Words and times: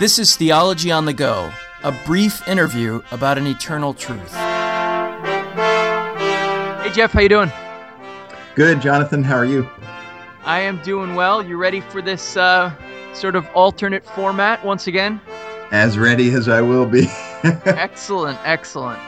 This 0.00 0.18
is 0.18 0.34
Theology 0.34 0.90
on 0.90 1.04
the 1.04 1.12
Go, 1.12 1.52
a 1.82 1.92
brief 2.06 2.48
interview 2.48 3.02
about 3.10 3.36
an 3.36 3.46
eternal 3.46 3.92
truth. 3.92 4.32
Hey 4.32 4.50
Jeff, 6.94 7.12
how 7.12 7.20
you 7.20 7.28
doing? 7.28 7.52
Good, 8.54 8.80
Jonathan. 8.80 9.22
How 9.22 9.36
are 9.36 9.44
you? 9.44 9.68
I 10.42 10.60
am 10.60 10.80
doing 10.82 11.16
well. 11.16 11.42
You 11.46 11.58
ready 11.58 11.82
for 11.82 12.00
this 12.00 12.34
uh, 12.38 12.72
sort 13.12 13.36
of 13.36 13.46
alternate 13.54 14.06
format 14.06 14.64
once 14.64 14.86
again? 14.86 15.20
As 15.70 15.98
ready 15.98 16.32
as 16.32 16.48
I 16.48 16.62
will 16.62 16.86
be. 16.86 17.06
excellent, 17.44 18.38
excellent. 18.42 18.98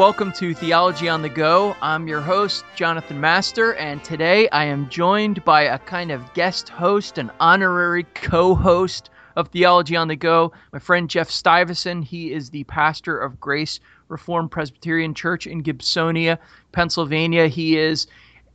Welcome 0.00 0.32
to 0.32 0.54
Theology 0.54 1.10
on 1.10 1.20
the 1.20 1.28
Go. 1.28 1.76
I'm 1.82 2.08
your 2.08 2.22
host, 2.22 2.64
Jonathan 2.74 3.20
Master, 3.20 3.74
and 3.74 4.02
today 4.02 4.48
I 4.48 4.64
am 4.64 4.88
joined 4.88 5.44
by 5.44 5.60
a 5.60 5.78
kind 5.78 6.10
of 6.10 6.32
guest 6.32 6.70
host, 6.70 7.18
an 7.18 7.30
honorary 7.38 8.04
co 8.14 8.54
host 8.54 9.10
of 9.36 9.48
Theology 9.48 9.96
on 9.96 10.08
the 10.08 10.16
Go, 10.16 10.52
my 10.72 10.78
friend 10.78 11.10
Jeff 11.10 11.28
Stivason. 11.28 12.02
He 12.02 12.32
is 12.32 12.48
the 12.48 12.64
pastor 12.64 13.18
of 13.18 13.38
Grace 13.40 13.78
Reformed 14.08 14.50
Presbyterian 14.50 15.12
Church 15.12 15.46
in 15.46 15.62
Gibsonia, 15.62 16.38
Pennsylvania. 16.72 17.48
He 17.48 17.76
is 17.76 18.06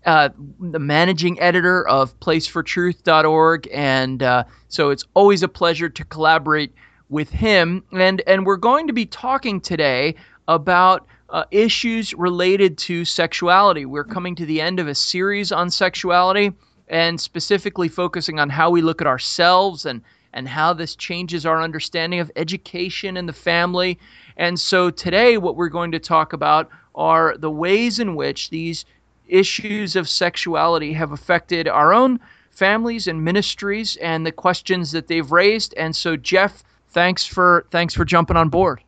uh, 0.08 0.30
the 0.60 0.80
managing 0.80 1.40
editor 1.40 1.88
of 1.88 2.20
placefortruth.org, 2.22 3.70
and 3.72 4.24
uh, 4.24 4.46
so 4.70 4.90
it's 4.90 5.06
always 5.14 5.44
a 5.44 5.48
pleasure 5.48 5.90
to 5.90 6.06
collaborate 6.06 6.74
with 7.10 7.30
him. 7.30 7.84
And, 7.92 8.24
and 8.26 8.48
we're 8.48 8.58
going 8.58 8.88
to 8.88 8.94
be 8.94 9.06
talking 9.06 9.62
today 9.62 10.16
about 10.48 11.06
uh, 11.30 11.46
issues 11.52 12.14
related 12.14 12.78
to 12.78 13.06
sexuality. 13.06 13.86
We're 13.86 14.04
coming 14.04 14.36
to 14.36 14.46
the 14.46 14.62
end 14.62 14.80
of 14.80 14.88
a 14.88 14.96
series 14.96 15.52
on 15.52 15.70
sexuality 15.70 16.52
and 16.88 17.20
specifically 17.20 17.90
focusing 17.90 18.40
on 18.40 18.50
how 18.50 18.70
we 18.70 18.82
look 18.82 19.02
at 19.02 19.08
ourselves 19.08 19.86
and 19.86 20.02
and 20.34 20.50
how 20.50 20.74
this 20.74 20.98
changes 20.98 21.46
our 21.46 21.62
understanding 21.62 22.20
of 22.20 22.30
education 22.36 23.16
and 23.16 23.28
the 23.28 23.34
family. 23.34 23.98
And 24.36 24.60
so 24.60 24.90
today 24.90 25.38
what 25.38 25.56
we're 25.56 25.70
going 25.70 25.94
to 25.94 26.00
talk 26.00 26.34
about 26.34 26.70
are 26.94 27.38
the 27.38 27.50
ways 27.50 28.00
in 28.00 28.16
which 28.16 28.50
these 28.50 28.84
issues 29.30 29.96
of 29.96 30.10
sexuality 30.10 30.92
have 30.92 31.14
affected 31.14 31.70
our 31.70 31.94
own 31.94 32.20
families 32.52 33.08
and 33.08 33.24
ministries 33.24 33.96
and 33.98 34.26
the 34.26 34.32
questions 34.32 34.92
that 34.92 35.08
they've 35.08 35.32
raised. 35.32 35.74
And 35.76 35.96
so 35.96 36.18
Jeff, 36.18 36.64
thanks 36.90 37.26
for 37.26 37.66
thanks 37.72 37.94
for 37.94 38.04
jumping 38.04 38.38
on 38.38 38.50
board. 38.50 38.82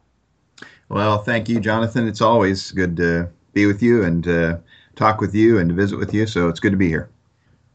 Well, 0.89 1.17
thank 1.17 1.49
you, 1.49 1.59
Jonathan. 1.59 2.07
It's 2.07 2.21
always 2.21 2.71
good 2.71 2.95
to 2.97 3.29
be 3.53 3.65
with 3.65 3.83
you 3.83 4.03
and 4.03 4.27
uh, 4.27 4.57
talk 4.95 5.19
with 5.19 5.35
you 5.35 5.57
and 5.57 5.69
to 5.69 5.75
visit 5.75 5.97
with 5.97 6.13
you. 6.13 6.25
So 6.25 6.47
it's 6.47 6.59
good 6.59 6.71
to 6.71 6.77
be 6.77 6.87
here. 6.87 7.09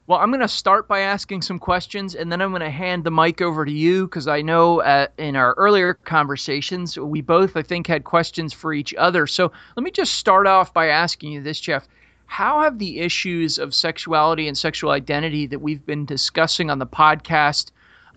Well, 0.07 0.19
I'm 0.19 0.31
going 0.31 0.41
to 0.41 0.49
start 0.49 0.89
by 0.89 1.01
asking 1.01 1.43
some 1.43 1.59
questions, 1.59 2.15
and 2.15 2.31
then 2.31 2.43
I'm 2.43 2.51
going 2.51 2.61
to 2.61 2.71
hand 2.71 3.05
the 3.05 3.11
mic 3.11 3.41
over 3.41 3.65
to 3.65 3.71
you 3.71 4.07
because 4.07 4.27
I 4.27 4.43
know 4.43 4.81
uh, 4.81 5.07
in 5.17 5.37
our 5.37 5.55
earlier 5.55 5.95
conversations, 5.95 6.99
we 6.99 7.21
both, 7.21 7.57
I 7.57 7.63
think, 7.63 7.87
had 7.87 8.05
questions 8.05 8.53
for 8.53 8.73
each 8.75 8.95
other. 8.95 9.27
So 9.27 9.53
let 9.77 9.85
me 9.85 9.91
just 9.91 10.15
start 10.15 10.47
off 10.47 10.75
by 10.75 10.89
asking 10.89 11.33
you 11.33 11.43
this, 11.43 11.61
Jeff. 11.61 11.87
How 12.27 12.61
have 12.63 12.79
the 12.79 12.99
issues 13.01 13.59
of 13.59 13.75
sexuality 13.75 14.49
and 14.49 14.57
sexual 14.57 14.91
identity 14.91 15.47
that 15.47 15.61
we've 15.61 15.85
been 15.85 16.05
discussing 16.05 16.71
on 16.71 16.79
the 16.79 16.87
podcast, 16.87 17.71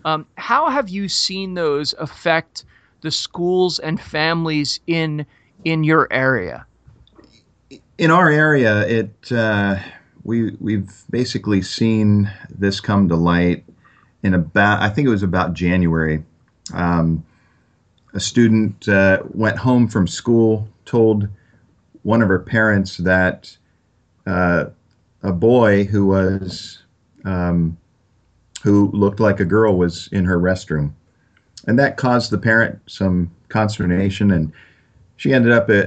um, 0.04 0.26
how 0.38 0.70
have 0.70 0.88
you 0.88 1.08
seen 1.08 1.54
those 1.54 1.94
affect– 1.98 2.64
the 3.00 3.10
schools 3.10 3.78
and 3.78 4.00
families 4.00 4.80
in 4.86 5.26
in 5.64 5.84
your 5.84 6.08
area? 6.10 6.66
In 7.98 8.10
our 8.10 8.30
area, 8.30 8.86
it 8.86 9.32
uh, 9.32 9.78
we 10.24 10.56
we've 10.60 10.92
basically 11.10 11.62
seen 11.62 12.30
this 12.50 12.80
come 12.80 13.08
to 13.08 13.16
light 13.16 13.64
in 14.22 14.34
about 14.34 14.82
I 14.82 14.88
think 14.88 15.06
it 15.06 15.10
was 15.10 15.22
about 15.22 15.54
January. 15.54 16.24
Um, 16.74 17.24
a 18.12 18.20
student 18.20 18.88
uh, 18.88 19.22
went 19.34 19.58
home 19.58 19.88
from 19.88 20.06
school, 20.06 20.68
told 20.84 21.28
one 22.02 22.22
of 22.22 22.28
her 22.28 22.38
parents 22.38 22.96
that 22.98 23.56
uh, 24.26 24.66
a 25.22 25.32
boy 25.32 25.84
who 25.84 26.06
was 26.06 26.82
um, 27.24 27.76
who 28.62 28.90
looked 28.92 29.20
like 29.20 29.40
a 29.40 29.44
girl 29.44 29.76
was 29.76 30.08
in 30.12 30.24
her 30.24 30.38
restroom 30.38 30.92
and 31.66 31.78
that 31.78 31.96
caused 31.96 32.30
the 32.30 32.38
parent 32.38 32.78
some 32.86 33.30
consternation 33.48 34.30
and 34.30 34.52
she 35.16 35.32
ended 35.32 35.52
up 35.52 35.68
uh, 35.68 35.86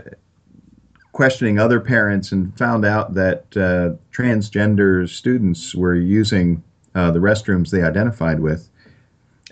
questioning 1.11 1.59
other 1.59 1.79
parents 1.79 2.31
and 2.31 2.57
found 2.57 2.85
out 2.85 3.13
that 3.13 3.45
uh, 3.55 3.95
transgender 4.11 5.07
students 5.07 5.75
were 5.75 5.95
using 5.95 6.63
uh, 6.95 7.11
the 7.11 7.19
restrooms 7.19 7.69
they 7.69 7.83
identified 7.83 8.39
with. 8.39 8.69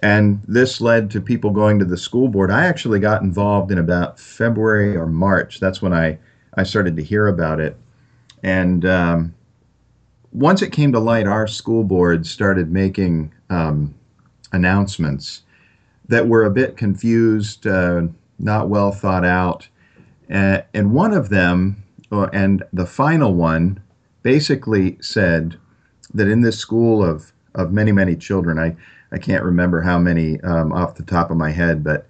And 0.02 0.42
this 0.48 0.80
led 0.80 1.10
to 1.12 1.22
people 1.22 1.50
going 1.50 1.80
to 1.80 1.86
the 1.86 1.98
school 1.98 2.28
board. 2.28 2.52
I 2.52 2.66
actually 2.66 3.00
got 3.00 3.22
involved 3.22 3.72
in 3.72 3.80
about 3.80 4.20
february 4.20 4.96
or 4.96 5.08
march. 5.08 5.60
That's 5.60 5.82
when 5.82 5.94
i, 5.94 6.18
I 6.56 6.64
started 6.64 6.96
to 6.98 7.04
hear 7.04 7.28
about 7.28 7.60
it. 7.60 7.76
And 8.44 8.86
um, 8.86 9.34
once 10.32 10.62
it 10.62 10.72
came 10.72 10.92
to 10.92 11.00
light 11.00 11.26
our 11.26 11.48
school 11.48 11.84
board 11.84 12.26
started 12.26 12.72
making 12.72 13.34
um, 13.50 13.94
announcements 14.54 15.42
that 16.08 16.28
were 16.28 16.44
a 16.44 16.52
bit 16.52 16.78
confused, 16.78 17.68
uh, 17.68 18.04
not 18.40 18.70
well 18.70 18.92
thought 18.92 19.26
out. 19.26 19.68
Uh, 20.32 20.62
and 20.74 20.94
one 20.94 21.14
of 21.14 21.30
them, 21.30 21.84
uh, 22.12 22.30
and 22.34 22.64
the 22.74 22.86
final 22.86 23.34
one, 23.34 23.82
basically 24.24 24.98
said 25.02 25.58
that 26.14 26.28
in 26.28 26.42
this 26.42 26.58
school 26.58 27.04
of, 27.04 27.32
of 27.56 27.72
many, 27.72 27.92
many 27.92 28.16
children, 28.16 28.60
I, 28.60 28.76
I 29.12 29.18
can't 29.18 29.44
remember 29.44 29.82
how 29.82 29.98
many 29.98 30.40
um, 30.42 30.72
off 30.74 30.96
the 30.96 31.04
top 31.04 31.32
of 31.32 31.38
my 31.38 31.52
head, 31.52 31.84
but 31.84 32.08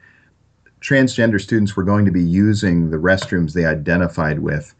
transgender 0.81 1.41
students 1.41 1.75
were 1.75 1.84
going 1.84 2.06
to 2.06 2.12
be 2.12 2.24
using 2.24 2.90
the 2.90 2.97
restrooms 2.97 3.53
they 3.53 3.66
identified 3.66 4.40
with. 4.40 4.74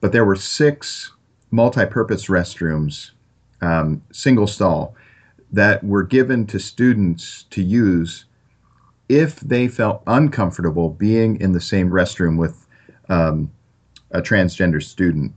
But 0.00 0.12
there 0.12 0.24
were 0.24 0.36
six 0.36 1.12
multi 1.50 1.86
purpose 1.86 2.26
restrooms, 2.26 3.10
um, 3.60 4.02
single 4.10 4.46
stall, 4.46 4.94
that 5.52 5.84
were 5.84 6.02
given 6.02 6.46
to 6.48 6.58
students 6.58 7.44
to 7.50 7.62
use 7.62 8.24
if 9.12 9.40
they 9.40 9.68
felt 9.68 10.02
uncomfortable 10.06 10.88
being 10.88 11.38
in 11.38 11.52
the 11.52 11.60
same 11.60 11.90
restroom 11.90 12.38
with 12.38 12.66
um, 13.10 13.52
a 14.12 14.22
transgender 14.22 14.82
student. 14.82 15.30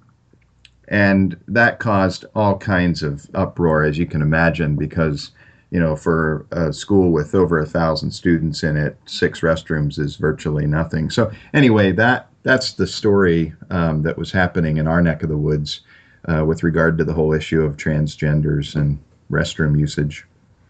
And 0.88 1.36
that 1.50 1.80
caused 1.80 2.24
all 2.36 2.58
kinds 2.58 3.04
of 3.04 3.28
uproar, 3.34 3.84
as 3.84 3.98
you 3.98 4.06
can 4.06 4.22
imagine, 4.22 4.78
because, 4.78 5.32
you 5.72 5.80
know, 5.80 5.98
for 5.98 6.46
a 6.52 6.72
school 6.72 7.12
with 7.12 7.36
over 7.36 7.60
a 7.60 7.66
thousand 7.66 8.12
students 8.12 8.64
in 8.64 8.78
it, 8.78 8.98
six 9.06 9.42
restrooms 9.42 10.00
is 10.00 10.16
virtually 10.16 10.68
nothing. 10.68 11.10
So, 11.10 11.30
anyway, 11.54 11.92
that 11.94 12.30
that's 12.44 12.74
the 12.74 12.88
story 12.88 13.54
um, 13.72 14.04
that 14.04 14.18
was 14.18 14.32
happening 14.32 14.78
in 14.78 14.88
our 14.88 15.02
neck 15.02 15.22
of 15.22 15.30
the 15.30 15.38
woods 15.38 15.82
uh, 16.30 16.46
with 16.46 16.64
regard 16.64 16.98
to 17.00 17.04
the 17.04 17.14
whole 17.14 17.34
issue 17.34 17.62
of 17.62 17.76
transgenders 17.76 18.76
and 18.76 19.00
restroom 19.30 19.78
usage. 19.78 20.26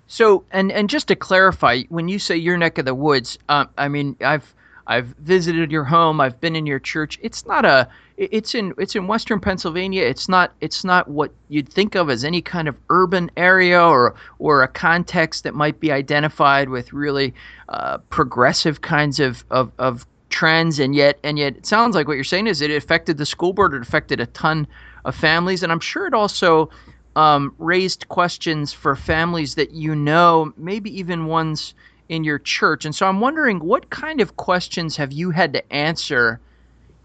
So, 0.08 0.44
and 0.52 0.72
and 0.72 0.90
just 0.90 1.08
to 1.08 1.16
clarify, 1.16 1.82
when 1.90 2.08
you 2.08 2.20
say 2.20 2.36
your 2.36 2.58
neck 2.58 2.78
of 2.78 2.86
the 2.86 2.96
woods, 2.96 3.38
um, 3.50 3.70
I 3.78 3.88
mean 3.88 4.16
I've 4.22 4.54
I've 4.88 5.08
visited 5.18 5.72
your 5.72 5.84
home. 5.84 6.22
I've 6.22 6.40
been 6.40 6.56
in 6.56 6.66
your 6.66 6.80
church. 6.80 7.18
It's 7.22 7.46
not 7.46 7.66
a. 7.66 7.88
It's 8.18 8.56
in 8.56 8.74
it's 8.78 8.96
in 8.96 9.08
Western 9.08 9.40
Pennsylvania. 9.40 10.04
It's 10.04 10.30
not 10.30 10.54
it's 10.62 10.84
not 10.84 11.10
what 11.10 11.32
you'd 11.50 11.68
think 11.68 11.96
of 11.96 12.10
as 12.10 12.24
any 12.24 12.42
kind 12.42 12.68
of 12.68 12.78
urban 12.90 13.32
area 13.36 13.82
or 13.82 14.16
or 14.40 14.62
a 14.64 14.68
context 14.68 15.44
that 15.44 15.54
might 15.54 15.80
be 15.80 15.92
identified 15.92 16.70
with 16.70 16.94
really 16.94 17.34
uh, 17.70 17.98
progressive 18.10 18.82
kinds 18.82 19.20
of, 19.20 19.44
of 19.50 19.72
of 19.80 20.06
trends. 20.30 20.80
And 20.80 20.96
yet 20.96 21.20
and 21.24 21.40
yet 21.40 21.58
it 21.58 21.66
sounds 21.66 21.96
like 21.96 22.08
what 22.08 22.14
you're 22.14 22.24
saying 22.24 22.48
is 22.48 22.62
it 22.62 22.72
affected 22.72 23.18
the 23.18 23.26
school 23.26 23.54
board. 23.54 23.74
It 23.74 23.82
affected 23.82 24.20
a 24.20 24.28
ton 24.28 24.68
of 25.04 25.16
families, 25.16 25.64
and 25.64 25.72
I'm 25.72 25.80
sure 25.80 26.06
it 26.06 26.14
also 26.14 26.70
um, 27.16 27.54
raised 27.58 28.08
questions 28.10 28.74
for 28.74 28.96
families 28.96 29.56
that 29.56 29.72
you 29.72 29.96
know, 29.96 30.54
maybe 30.58 30.98
even 30.98 31.26
ones 31.26 31.74
in 32.10 32.24
your 32.24 32.40
church. 32.40 32.86
And 32.86 32.94
so 32.94 33.08
I'm 33.08 33.20
wondering 33.20 33.60
what 33.60 33.90
kind 33.90 34.22
of 34.22 34.38
questions 34.38 34.96
have 34.98 35.12
you 35.12 35.32
had 35.32 35.54
to 35.54 35.74
answer 35.74 36.40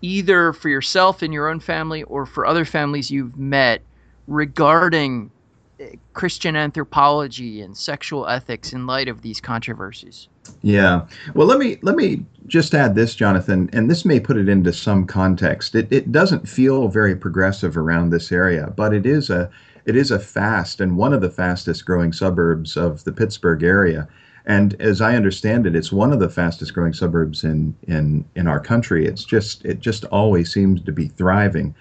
either 0.03 0.53
for 0.53 0.69
yourself 0.69 1.23
in 1.23 1.33
your 1.33 1.49
own 1.49 1.61
family 1.61 2.03
or 2.05 2.27
for 2.27 2.47
other 2.47 2.65
families 2.65 3.11
you've 3.11 3.37
met 3.37 3.83
regarding 4.27 5.31
eh, 5.79 5.93
Christian 6.13 6.56
anthropology 6.56 7.61
and 7.61 7.77
sexual 7.77 8.27
ethics 8.27 8.73
in 8.73 8.87
light 8.87 9.09
of 9.09 9.23
these 9.23 9.41
controversies? 9.41 10.29
Yeah. 10.63 11.06
Well, 11.35 11.47
let 11.47 11.59
me 11.59 11.79
let 11.83 11.97
me 11.97 12.25
just 12.47 12.75
add 12.75 12.95
this, 12.95 13.15
Jonathan, 13.15 13.71
and 13.73 13.89
this 13.89 14.05
may 14.05 14.19
put 14.19 14.37
it 14.37 14.49
into 14.49 14.73
some 14.73 15.06
context. 15.06 15.75
It 15.75 15.93
it 15.93 16.11
doesn't 16.11 16.49
feel 16.49 16.89
very 16.89 17.15
progressive 17.15 17.77
around 17.77 18.11
this 18.11 18.33
area, 18.33 18.73
but 18.75 18.93
it 18.93 19.06
is 19.06 19.31
a 19.31 19.51
it 19.91 19.97
is 19.97 20.13
a 20.13 20.21
fast 20.21 20.81
and 20.81 20.97
one 20.97 21.13
of 21.13 21.21
the 21.21 21.31
fastest 21.31 21.85
growing 21.85 22.13
suburbs 22.13 22.77
of 22.77 23.03
the 23.03 23.13
Pittsburgh 23.13 23.65
area. 23.65 24.07
and 24.47 24.81
as 24.81 25.01
I 25.01 25.17
understand 25.17 25.67
it, 25.67 25.75
it's 25.77 25.93
one 25.93 26.13
of 26.13 26.21
the 26.21 26.31
fastest 26.31 26.73
growing 26.75 26.95
suburbs 26.95 27.43
in 27.45 27.75
in 27.89 28.25
in 28.37 28.47
our 28.47 28.61
country. 28.61 29.07
It's 29.07 29.25
just 29.25 29.65
it 29.65 29.81
just 29.81 30.05
always 30.07 30.53
seems 30.53 30.81
to 30.83 30.93
be 30.93 31.09
thriving, 31.09 31.75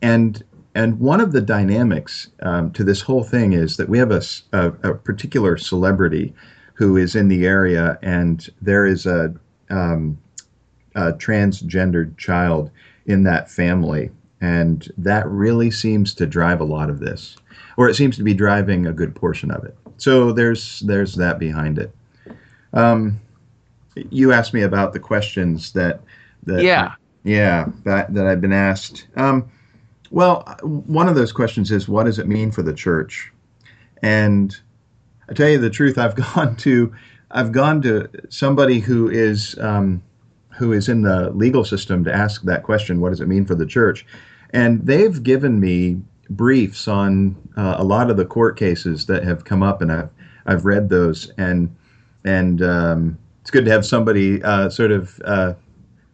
and 0.00 0.42
and 0.76 1.00
one 1.00 1.20
of 1.20 1.32
the 1.32 1.40
dynamics 1.40 2.28
um, 2.40 2.70
to 2.72 2.84
this 2.84 3.00
whole 3.00 3.24
thing 3.24 3.52
is 3.52 3.78
that 3.78 3.88
we 3.88 3.98
have 3.98 4.12
a, 4.12 4.22
a, 4.52 4.66
a, 4.90 4.94
particular 4.94 5.56
celebrity 5.56 6.34
who 6.74 6.98
is 6.98 7.16
in 7.16 7.28
the 7.28 7.46
area, 7.46 7.98
and 8.02 8.50
there 8.60 8.84
is 8.84 9.06
a, 9.06 9.34
um, 9.70 10.18
a 10.94 11.14
transgendered 11.14 12.18
child 12.18 12.70
in 13.06 13.22
that 13.22 13.50
family, 13.50 14.10
and 14.40 14.90
that 14.98 15.26
really 15.28 15.70
seems 15.70 16.14
to 16.14 16.26
drive 16.26 16.60
a 16.60 16.64
lot 16.64 16.90
of 16.90 17.00
this, 17.00 17.36
or 17.76 17.88
it 17.88 17.94
seems 17.94 18.16
to 18.16 18.22
be 18.22 18.34
driving 18.34 18.86
a 18.86 18.92
good 18.92 19.14
portion 19.14 19.50
of 19.50 19.64
it. 19.64 19.76
So 19.96 20.32
there's 20.32 20.80
there's 20.80 21.14
that 21.14 21.38
behind 21.38 21.78
it. 21.78 21.94
Um, 22.72 23.20
you 24.10 24.32
asked 24.32 24.52
me 24.52 24.62
about 24.62 24.92
the 24.92 25.00
questions 25.00 25.72
that 25.72 26.00
that 26.44 26.62
yeah 26.62 26.94
yeah 27.24 27.66
that 27.84 28.12
that 28.14 28.26
I've 28.26 28.40
been 28.40 28.52
asked. 28.52 29.06
Um, 29.16 29.50
well, 30.10 30.42
one 30.62 31.08
of 31.08 31.14
those 31.14 31.32
questions 31.32 31.72
is 31.72 31.88
what 31.88 32.04
does 32.04 32.18
it 32.18 32.28
mean 32.28 32.52
for 32.52 32.62
the 32.62 32.74
church? 32.74 33.32
And 34.02 34.56
I 35.28 35.32
tell 35.32 35.48
you 35.48 35.58
the 35.58 35.70
truth, 35.70 35.98
I've 35.98 36.14
gone 36.34 36.56
to 36.56 36.94
I've 37.30 37.52
gone 37.52 37.82
to 37.82 38.08
somebody 38.28 38.80
who 38.80 39.08
is 39.08 39.58
um, 39.58 40.02
who 40.56 40.72
is 40.72 40.88
in 40.88 41.02
the 41.02 41.30
legal 41.30 41.64
system 41.64 42.04
to 42.04 42.14
ask 42.14 42.42
that 42.42 42.62
question. 42.62 43.00
What 43.00 43.10
does 43.10 43.20
it 43.20 43.28
mean 43.28 43.44
for 43.44 43.54
the 43.54 43.66
church? 43.66 44.06
And 44.50 44.86
they've 44.86 45.22
given 45.22 45.60
me 45.60 46.00
briefs 46.30 46.88
on 46.88 47.36
uh, 47.56 47.76
a 47.78 47.84
lot 47.84 48.10
of 48.10 48.16
the 48.16 48.24
court 48.24 48.58
cases 48.58 49.06
that 49.06 49.22
have 49.24 49.44
come 49.44 49.62
up, 49.62 49.82
and 49.82 49.92
I've 49.92 50.10
I've 50.46 50.64
read 50.64 50.88
those, 50.88 51.30
and 51.36 51.74
and 52.24 52.62
um, 52.62 53.18
it's 53.42 53.50
good 53.50 53.64
to 53.64 53.70
have 53.70 53.84
somebody 53.84 54.42
uh, 54.42 54.68
sort 54.68 54.92
of 54.92 55.20
uh, 55.24 55.54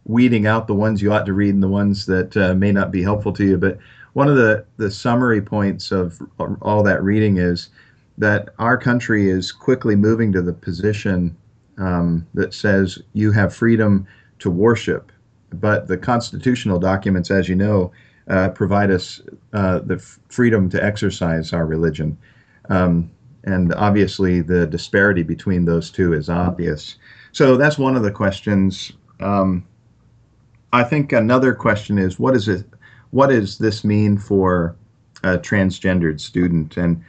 weeding 0.05 0.45
out 0.45 0.67
the 0.67 0.73
ones 0.73 1.01
you 1.01 1.13
ought 1.13 1.25
to 1.25 1.33
read 1.33 1.53
and 1.53 1.63
the 1.63 1.67
ones 1.67 2.05
that 2.07 2.35
uh, 2.35 2.53
may 2.53 2.71
not 2.71 2.91
be 2.91 3.01
helpful 3.01 3.33
to 3.33 3.45
you. 3.45 3.57
But 3.57 3.77
one 4.13 4.27
of 4.27 4.35
the 4.35 4.65
the 4.77 4.91
summary 4.91 5.41
points 5.41 5.91
of 5.91 6.19
all 6.61 6.83
that 6.83 7.03
reading 7.03 7.37
is 7.37 7.69
that 8.17 8.49
our 8.59 8.77
country 8.77 9.29
is 9.29 9.51
quickly 9.51 9.95
moving 9.95 10.31
to 10.33 10.41
the 10.41 10.53
position 10.53 11.35
um, 11.77 12.27
that 12.33 12.53
says 12.53 12.99
you 13.13 13.31
have 13.31 13.55
freedom 13.55 14.07
to 14.43 14.51
worship, 14.51 15.09
but 15.53 15.87
the 15.87 15.97
constitutional 15.97 16.77
documents, 16.77 17.31
as 17.31 17.47
you 17.47 17.55
know, 17.55 17.93
uh, 18.27 18.49
provide 18.49 18.91
us 18.91 19.21
uh, 19.53 19.79
the 19.79 19.97
freedom 20.27 20.69
to 20.69 20.83
exercise 20.83 21.53
our 21.53 21.65
religion. 21.65 22.17
Um, 22.69 23.09
and 23.45 23.73
obviously, 23.75 24.41
the 24.41 24.67
disparity 24.67 25.23
between 25.23 25.63
those 25.63 25.89
two 25.89 26.11
is 26.11 26.29
obvious. 26.29 26.97
So 27.31 27.55
that's 27.55 27.77
one 27.77 27.95
of 27.95 28.03
the 28.03 28.11
questions. 28.11 28.91
Um, 29.21 29.65
I 30.73 30.83
think 30.83 31.13
another 31.13 31.53
question 31.53 31.97
is 31.97 32.19
what 32.19 32.35
is 32.35 32.49
it? 32.49 32.65
What 33.11 33.27
does 33.27 33.57
this 33.59 33.85
mean 33.85 34.17
for 34.17 34.75
a 35.23 35.37
transgendered 35.37 36.19
student? 36.19 36.75
And 36.75 37.01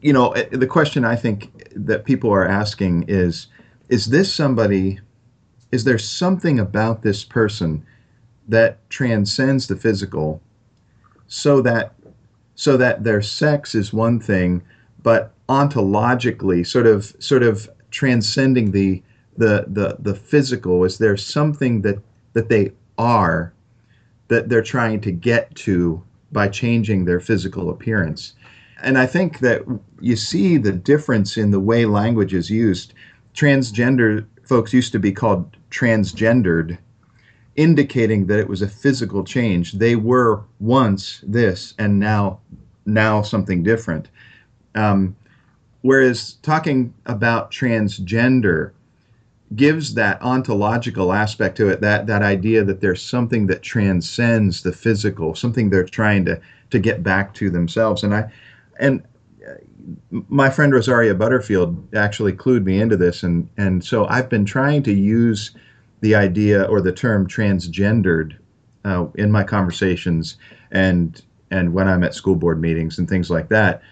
you 0.00 0.12
know, 0.12 0.32
eh, 0.32 0.48
the 0.50 0.66
question 0.66 1.04
I 1.04 1.14
think 1.14 1.72
that 1.76 2.04
people 2.04 2.30
are 2.30 2.46
asking 2.46 3.04
is: 3.06 3.46
Is 3.88 4.06
this 4.06 4.32
somebody? 4.34 4.98
Is 5.74 5.82
there 5.82 5.98
something 5.98 6.60
about 6.60 7.02
this 7.02 7.24
person 7.24 7.84
that 8.46 8.88
transcends 8.90 9.66
the 9.66 9.74
physical 9.74 10.40
so 11.26 11.60
that 11.62 11.94
so 12.54 12.76
that 12.76 13.02
their 13.02 13.20
sex 13.20 13.74
is 13.74 13.92
one 13.92 14.20
thing 14.20 14.62
but 15.02 15.32
ontologically 15.48 16.64
sort 16.64 16.86
of 16.86 17.16
sort 17.18 17.42
of 17.42 17.68
transcending 17.90 18.70
the 18.70 19.02
the 19.36 19.64
the, 19.66 19.96
the 19.98 20.14
physical? 20.14 20.84
Is 20.84 20.98
there 20.98 21.16
something 21.16 21.82
that 21.82 21.98
that 22.34 22.48
they 22.48 22.70
are 22.96 23.52
that 24.28 24.48
they're 24.48 24.62
trying 24.62 25.00
to 25.00 25.10
get 25.10 25.52
to 25.66 26.00
by 26.30 26.46
changing 26.46 27.04
their 27.04 27.18
physical 27.18 27.68
appearance? 27.68 28.34
And 28.80 28.96
i 28.96 29.06
think 29.06 29.40
that 29.40 29.62
you 30.00 30.14
see 30.14 30.56
the 30.56 30.70
difference 30.92 31.36
in 31.36 31.50
the 31.50 31.58
way 31.70 31.84
language 31.84 32.32
is 32.32 32.48
used. 32.48 32.94
Transgender 33.34 34.24
folks 34.44 34.72
used 34.72 34.92
to 34.92 35.00
be 35.00 35.10
called 35.10 35.56
transgendered 35.74 36.78
indicating 37.56 38.26
that 38.26 38.38
it 38.38 38.48
was 38.48 38.62
a 38.62 38.68
physical 38.68 39.24
change. 39.24 39.72
They 39.72 39.96
were 39.96 40.42
once 40.60 41.20
this 41.22 41.74
and 41.78 41.98
now 41.98 42.40
now 42.86 43.22
something 43.22 43.62
different. 43.62 44.08
Um, 44.74 45.16
whereas 45.82 46.34
talking 46.42 46.92
about 47.06 47.50
transgender 47.50 48.72
gives 49.54 49.94
that 49.94 50.20
ontological 50.20 51.12
aspect 51.12 51.56
to 51.56 51.68
it, 51.68 51.80
that 51.80 52.06
that 52.06 52.22
idea 52.22 52.64
that 52.64 52.80
there's 52.80 53.02
something 53.02 53.46
that 53.46 53.62
transcends 53.62 54.62
the 54.62 54.72
physical, 54.72 55.34
something 55.34 55.70
they're 55.70 55.84
trying 55.84 56.24
to 56.24 56.40
to 56.70 56.78
get 56.78 57.02
back 57.02 57.34
to 57.34 57.50
themselves. 57.50 58.02
And 58.02 58.14
I 58.14 58.30
and 58.80 59.02
my 60.10 60.50
friend 60.50 60.72
Rosaria 60.72 61.14
Butterfield 61.14 61.94
actually 61.94 62.32
clued 62.32 62.64
me 62.64 62.80
into 62.80 62.96
this, 62.96 63.22
and 63.22 63.48
and 63.56 63.84
so 63.84 64.06
I've 64.06 64.28
been 64.28 64.44
trying 64.44 64.82
to 64.84 64.92
use 64.92 65.52
the 66.00 66.14
idea 66.14 66.64
or 66.64 66.80
the 66.80 66.92
term 66.92 67.26
transgendered 67.26 68.36
uh, 68.84 69.06
in 69.14 69.30
my 69.32 69.44
conversations 69.44 70.36
and 70.70 71.22
and 71.50 71.72
when 71.72 71.88
I'm 71.88 72.04
at 72.04 72.14
school 72.14 72.34
board 72.34 72.60
meetings 72.60 72.98
and 72.98 73.08
things 73.08 73.30
like 73.30 73.48
that, 73.48 73.82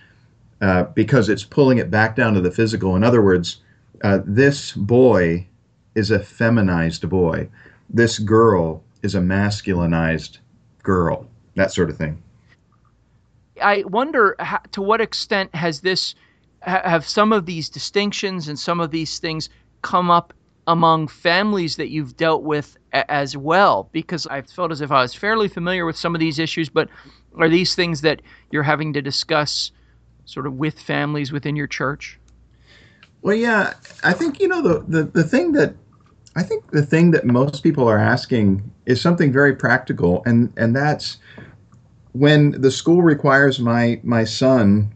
uh, 0.60 0.84
because 0.94 1.28
it's 1.28 1.44
pulling 1.44 1.78
it 1.78 1.90
back 1.90 2.16
down 2.16 2.34
to 2.34 2.40
the 2.40 2.50
physical. 2.50 2.96
In 2.96 3.04
other 3.04 3.22
words, 3.22 3.60
uh, 4.02 4.20
this 4.24 4.72
boy 4.72 5.46
is 5.94 6.10
a 6.10 6.18
feminized 6.18 7.08
boy. 7.08 7.48
This 7.88 8.18
girl 8.18 8.82
is 9.02 9.14
a 9.14 9.20
masculinized 9.20 10.38
girl. 10.82 11.28
That 11.54 11.72
sort 11.72 11.90
of 11.90 11.96
thing. 11.96 12.22
I 13.62 13.84
wonder 13.86 14.36
how, 14.38 14.60
to 14.72 14.82
what 14.82 15.00
extent 15.00 15.54
has 15.54 15.80
this 15.80 16.14
have 16.62 17.06
some 17.06 17.32
of 17.32 17.46
these 17.46 17.68
distinctions 17.68 18.48
and 18.48 18.58
some 18.58 18.80
of 18.80 18.90
these 18.90 19.18
things 19.18 19.48
come 19.82 20.10
up 20.10 20.32
among 20.68 21.08
families 21.08 21.76
that 21.76 21.88
you've 21.88 22.16
dealt 22.16 22.42
with 22.42 22.76
a- 22.92 23.10
as 23.10 23.36
well? 23.36 23.88
Because 23.92 24.26
I 24.28 24.42
felt 24.42 24.70
as 24.70 24.80
if 24.80 24.90
I 24.90 25.02
was 25.02 25.14
fairly 25.14 25.48
familiar 25.48 25.84
with 25.84 25.96
some 25.96 26.14
of 26.14 26.20
these 26.20 26.38
issues, 26.38 26.68
but 26.68 26.88
are 27.38 27.48
these 27.48 27.74
things 27.74 28.02
that 28.02 28.22
you're 28.50 28.62
having 28.62 28.92
to 28.92 29.02
discuss 29.02 29.72
sort 30.24 30.46
of 30.46 30.54
with 30.54 30.78
families 30.78 31.32
within 31.32 31.56
your 31.56 31.66
church? 31.66 32.18
Well, 33.22 33.36
yeah, 33.36 33.74
I 34.02 34.12
think 34.12 34.40
you 34.40 34.48
know 34.48 34.62
the, 34.62 34.84
the 34.88 35.04
the 35.04 35.24
thing 35.24 35.52
that 35.52 35.74
I 36.34 36.42
think 36.42 36.70
the 36.70 36.84
thing 36.84 37.12
that 37.12 37.24
most 37.24 37.62
people 37.62 37.88
are 37.88 37.98
asking 37.98 38.70
is 38.86 39.00
something 39.00 39.32
very 39.32 39.54
practical, 39.54 40.22
and 40.26 40.52
and 40.56 40.74
that's 40.74 41.18
when 42.12 42.52
the 42.60 42.70
school 42.70 43.02
requires 43.02 43.58
my 43.58 44.00
my 44.02 44.24
son 44.24 44.92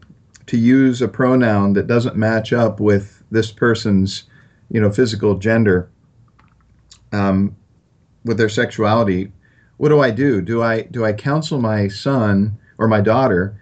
to 0.47 0.57
use 0.57 1.01
a 1.01 1.07
pronoun 1.07 1.73
that 1.73 1.87
doesn't 1.87 2.15
match 2.15 2.53
up 2.53 2.79
with 2.79 3.23
this 3.31 3.51
person's 3.51 4.23
you 4.69 4.81
know, 4.81 4.91
physical 4.91 5.37
gender 5.37 5.89
um, 7.11 7.55
with 8.25 8.37
their 8.37 8.49
sexuality, 8.49 9.31
what 9.77 9.89
do 9.89 9.99
I 10.01 10.11
do? 10.11 10.41
Do 10.41 10.61
I 10.61 10.81
do 10.81 11.05
I 11.05 11.13
counsel 11.13 11.59
my 11.59 11.87
son 11.87 12.57
or 12.77 12.87
my 12.87 13.01
daughter 13.01 13.59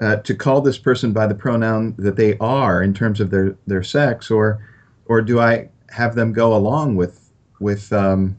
uh, 0.00 0.16
to 0.16 0.34
call 0.34 0.60
this 0.60 0.78
person 0.78 1.12
by 1.12 1.26
the 1.26 1.34
pronoun 1.34 1.94
that 1.98 2.16
they 2.16 2.36
are 2.38 2.82
in 2.82 2.92
terms 2.92 3.20
of 3.20 3.30
their 3.30 3.56
their 3.66 3.82
sex, 3.82 4.30
or 4.30 4.60
or 5.06 5.22
do 5.22 5.40
I 5.40 5.70
have 5.90 6.14
them 6.14 6.32
go 6.32 6.54
along 6.54 6.96
with 6.96 7.30
with 7.60 7.92
um, 7.92 8.36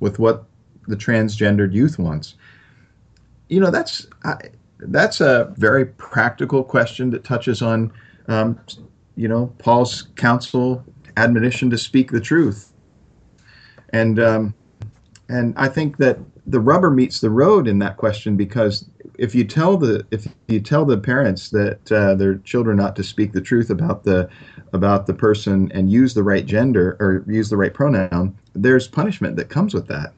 with 0.00 0.18
what 0.18 0.44
the 0.86 0.96
transgendered 0.96 1.72
youth 1.72 1.98
wants? 1.98 2.34
You 3.54 3.60
know, 3.60 3.70
that's 3.70 4.08
I, 4.24 4.34
that's 4.80 5.20
a 5.20 5.54
very 5.56 5.86
practical 5.86 6.64
question 6.64 7.10
that 7.10 7.22
touches 7.22 7.62
on, 7.62 7.92
um, 8.26 8.58
you 9.16 9.28
know, 9.28 9.52
Paul's 9.58 10.08
counsel 10.16 10.84
admonition 11.16 11.70
to 11.70 11.78
speak 11.78 12.10
the 12.10 12.20
truth. 12.20 12.72
And 13.90 14.18
um, 14.18 14.54
and 15.28 15.54
I 15.56 15.68
think 15.68 15.98
that 15.98 16.18
the 16.46 16.58
rubber 16.58 16.90
meets 16.90 17.20
the 17.20 17.30
road 17.30 17.68
in 17.68 17.78
that 17.78 17.96
question 17.96 18.36
because 18.36 18.86
if 19.18 19.36
you 19.36 19.44
tell 19.44 19.76
the 19.76 20.04
if 20.10 20.26
you 20.48 20.58
tell 20.58 20.84
the 20.84 20.98
parents 20.98 21.50
that 21.50 21.92
uh, 21.92 22.16
their 22.16 22.38
children 22.38 22.80
ought 22.80 22.96
to 22.96 23.04
speak 23.04 23.32
the 23.32 23.40
truth 23.40 23.70
about 23.70 24.02
the 24.02 24.28
about 24.72 25.06
the 25.06 25.14
person 25.14 25.70
and 25.72 25.92
use 25.92 26.12
the 26.12 26.24
right 26.24 26.44
gender 26.44 26.96
or 26.98 27.24
use 27.28 27.50
the 27.50 27.56
right 27.56 27.72
pronoun, 27.72 28.36
there's 28.54 28.88
punishment 28.88 29.36
that 29.36 29.48
comes 29.48 29.74
with 29.74 29.86
that. 29.86 30.12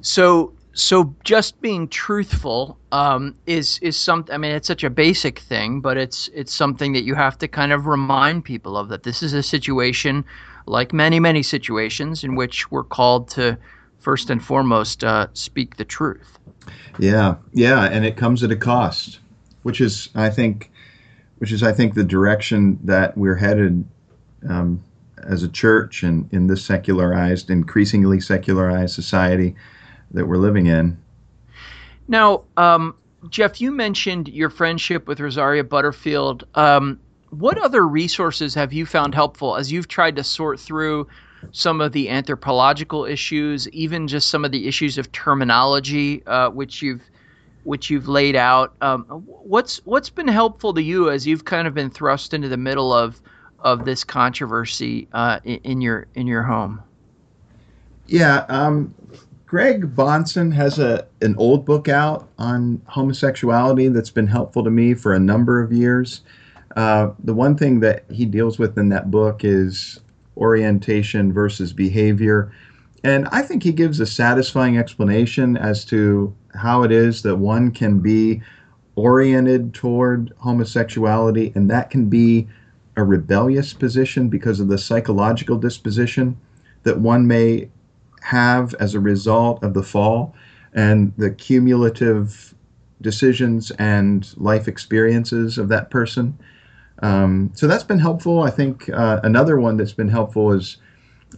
So 0.00 0.52
so 0.78 1.12
just 1.24 1.60
being 1.60 1.88
truthful 1.88 2.78
um, 2.92 3.34
is 3.46 3.80
is 3.80 3.96
something. 3.96 4.32
I 4.32 4.38
mean, 4.38 4.52
it's 4.52 4.68
such 4.68 4.84
a 4.84 4.90
basic 4.90 5.40
thing, 5.40 5.80
but 5.80 5.96
it's 5.96 6.28
it's 6.32 6.54
something 6.54 6.92
that 6.92 7.02
you 7.02 7.16
have 7.16 7.36
to 7.38 7.48
kind 7.48 7.72
of 7.72 7.86
remind 7.86 8.44
people 8.44 8.76
of 8.76 8.88
that 8.88 9.02
this 9.02 9.20
is 9.20 9.32
a 9.32 9.42
situation, 9.42 10.24
like 10.66 10.92
many 10.92 11.18
many 11.18 11.42
situations, 11.42 12.22
in 12.22 12.36
which 12.36 12.70
we're 12.70 12.84
called 12.84 13.28
to 13.30 13.58
first 13.98 14.30
and 14.30 14.44
foremost 14.44 15.02
uh, 15.02 15.26
speak 15.32 15.76
the 15.76 15.84
truth. 15.84 16.38
Yeah, 17.00 17.34
yeah, 17.52 17.86
and 17.86 18.04
it 18.06 18.16
comes 18.16 18.44
at 18.44 18.52
a 18.52 18.56
cost, 18.56 19.18
which 19.64 19.80
is 19.80 20.10
I 20.14 20.30
think, 20.30 20.70
which 21.38 21.50
is 21.50 21.64
I 21.64 21.72
think 21.72 21.94
the 21.94 22.04
direction 22.04 22.78
that 22.84 23.18
we're 23.18 23.34
headed 23.34 23.84
um, 24.48 24.80
as 25.24 25.42
a 25.42 25.48
church 25.48 26.04
and 26.04 26.32
in 26.32 26.46
this 26.46 26.64
secularized, 26.64 27.50
increasingly 27.50 28.20
secularized 28.20 28.94
society 28.94 29.56
that 30.12 30.26
we're 30.26 30.36
living 30.36 30.66
in. 30.66 30.98
Now, 32.08 32.44
um, 32.56 32.94
Jeff, 33.28 33.60
you 33.60 33.70
mentioned 33.70 34.28
your 34.28 34.50
friendship 34.50 35.06
with 35.06 35.20
Rosaria 35.20 35.64
Butterfield. 35.64 36.44
Um, 36.54 36.98
what 37.30 37.58
other 37.58 37.86
resources 37.86 38.54
have 38.54 38.72
you 38.72 38.86
found 38.86 39.14
helpful 39.14 39.56
as 39.56 39.70
you've 39.70 39.88
tried 39.88 40.16
to 40.16 40.24
sort 40.24 40.58
through 40.58 41.06
some 41.52 41.80
of 41.80 41.92
the 41.92 42.08
anthropological 42.08 43.04
issues, 43.04 43.68
even 43.68 44.08
just 44.08 44.28
some 44.28 44.44
of 44.44 44.52
the 44.52 44.66
issues 44.66 44.98
of 44.98 45.10
terminology, 45.12 46.22
uh, 46.26 46.50
which 46.50 46.82
you've 46.82 47.02
which 47.64 47.90
you've 47.90 48.08
laid 48.08 48.34
out? 48.34 48.74
Um, 48.80 49.04
what's 49.26 49.84
what's 49.84 50.08
been 50.08 50.28
helpful 50.28 50.72
to 50.74 50.82
you 50.82 51.10
as 51.10 51.26
you've 51.26 51.44
kind 51.44 51.68
of 51.68 51.74
been 51.74 51.90
thrust 51.90 52.32
into 52.32 52.48
the 52.48 52.56
middle 52.56 52.92
of 52.92 53.20
of 53.60 53.84
this 53.84 54.04
controversy 54.04 55.08
uh, 55.12 55.40
in, 55.44 55.58
in, 55.64 55.80
your 55.80 56.06
in 56.14 56.26
your 56.26 56.42
home? 56.42 56.80
Yeah, 58.06 58.46
um, 58.48 58.94
Greg 59.48 59.96
Bahnsen 59.96 60.52
has 60.52 60.78
a 60.78 61.06
an 61.22 61.34
old 61.38 61.64
book 61.64 61.88
out 61.88 62.28
on 62.38 62.82
homosexuality 62.84 63.88
that's 63.88 64.10
been 64.10 64.26
helpful 64.26 64.62
to 64.62 64.70
me 64.70 64.92
for 64.92 65.14
a 65.14 65.18
number 65.18 65.62
of 65.62 65.72
years. 65.72 66.20
Uh, 66.76 67.12
the 67.24 67.32
one 67.32 67.56
thing 67.56 67.80
that 67.80 68.04
he 68.10 68.26
deals 68.26 68.58
with 68.58 68.76
in 68.76 68.90
that 68.90 69.10
book 69.10 69.44
is 69.44 70.00
orientation 70.36 71.32
versus 71.32 71.72
behavior. 71.72 72.52
And 73.02 73.26
I 73.32 73.40
think 73.40 73.62
he 73.62 73.72
gives 73.72 74.00
a 74.00 74.06
satisfying 74.06 74.76
explanation 74.76 75.56
as 75.56 75.82
to 75.86 76.34
how 76.54 76.82
it 76.82 76.92
is 76.92 77.22
that 77.22 77.36
one 77.36 77.70
can 77.70 78.00
be 78.00 78.42
oriented 78.96 79.72
toward 79.72 80.30
homosexuality, 80.36 81.52
and 81.54 81.70
that 81.70 81.88
can 81.88 82.10
be 82.10 82.46
a 82.98 83.04
rebellious 83.04 83.72
position 83.72 84.28
because 84.28 84.60
of 84.60 84.68
the 84.68 84.76
psychological 84.76 85.56
disposition 85.56 86.36
that 86.82 87.00
one 87.00 87.26
may 87.26 87.70
have 88.22 88.74
as 88.74 88.94
a 88.94 89.00
result 89.00 89.62
of 89.62 89.74
the 89.74 89.82
fall 89.82 90.34
and 90.74 91.12
the 91.16 91.30
cumulative 91.30 92.54
decisions 93.00 93.70
and 93.72 94.34
life 94.36 94.68
experiences 94.68 95.58
of 95.58 95.68
that 95.68 95.90
person. 95.90 96.38
Um, 97.02 97.52
so 97.54 97.66
that's 97.66 97.84
been 97.84 97.98
helpful. 97.98 98.42
I 98.42 98.50
think 98.50 98.88
uh, 98.90 99.20
another 99.22 99.58
one 99.58 99.76
that's 99.76 99.92
been 99.92 100.08
helpful 100.08 100.52
is 100.52 100.78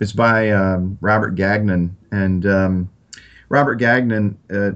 is 0.01 0.13
by 0.13 0.51
um, 0.51 0.97
Robert 1.01 1.35
Gagnon, 1.35 1.97
and 2.13 2.47
um, 2.47 2.91
Robert 3.49 3.75
Gagnon 3.75 4.39
uh, 4.51 4.71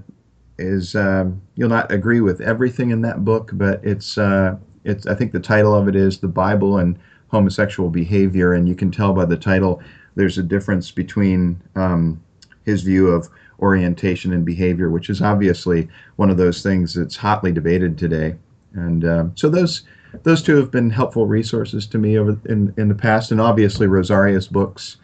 is 0.58 0.94
um, 0.94 1.40
you'll 1.54 1.68
not 1.68 1.90
agree 1.90 2.20
with 2.20 2.40
everything 2.40 2.90
in 2.90 3.00
that 3.02 3.24
book, 3.24 3.50
but 3.54 3.82
it's 3.84 4.18
uh, 4.18 4.56
it's 4.84 5.06
I 5.06 5.14
think 5.14 5.32
the 5.32 5.40
title 5.40 5.74
of 5.74 5.88
it 5.88 5.96
is 5.96 6.18
the 6.18 6.28
Bible 6.28 6.78
and 6.78 6.98
homosexual 7.28 7.88
behavior, 7.88 8.52
and 8.52 8.68
you 8.68 8.74
can 8.74 8.90
tell 8.90 9.12
by 9.12 9.24
the 9.24 9.36
title 9.36 9.82
there's 10.14 10.38
a 10.38 10.42
difference 10.42 10.90
between 10.90 11.60
um, 11.76 12.22
his 12.64 12.82
view 12.82 13.08
of 13.08 13.28
orientation 13.60 14.32
and 14.32 14.44
behavior, 14.44 14.90
which 14.90 15.10
is 15.10 15.22
obviously 15.22 15.88
one 16.16 16.30
of 16.30 16.36
those 16.36 16.62
things 16.62 16.94
that's 16.94 17.16
hotly 17.16 17.52
debated 17.52 17.96
today. 17.96 18.34
And 18.74 19.04
uh, 19.04 19.26
so 19.34 19.48
those 19.48 19.82
those 20.22 20.42
two 20.42 20.56
have 20.56 20.70
been 20.70 20.90
helpful 20.90 21.26
resources 21.26 21.86
to 21.88 21.98
me 21.98 22.18
over 22.18 22.38
in, 22.46 22.72
in 22.76 22.88
the 22.88 22.94
past, 22.94 23.32
and 23.32 23.40
obviously 23.40 23.86
Rosaria's 23.86 24.46
books, 24.46 24.96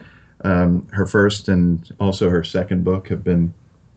um, 0.45 0.87
her 0.93 1.07
first 1.07 1.49
and 1.49 1.93
also 1.99 2.31
her 2.31 2.45
second 2.45 2.85
book, 2.85 3.09
have 3.09 3.25
been 3.25 3.53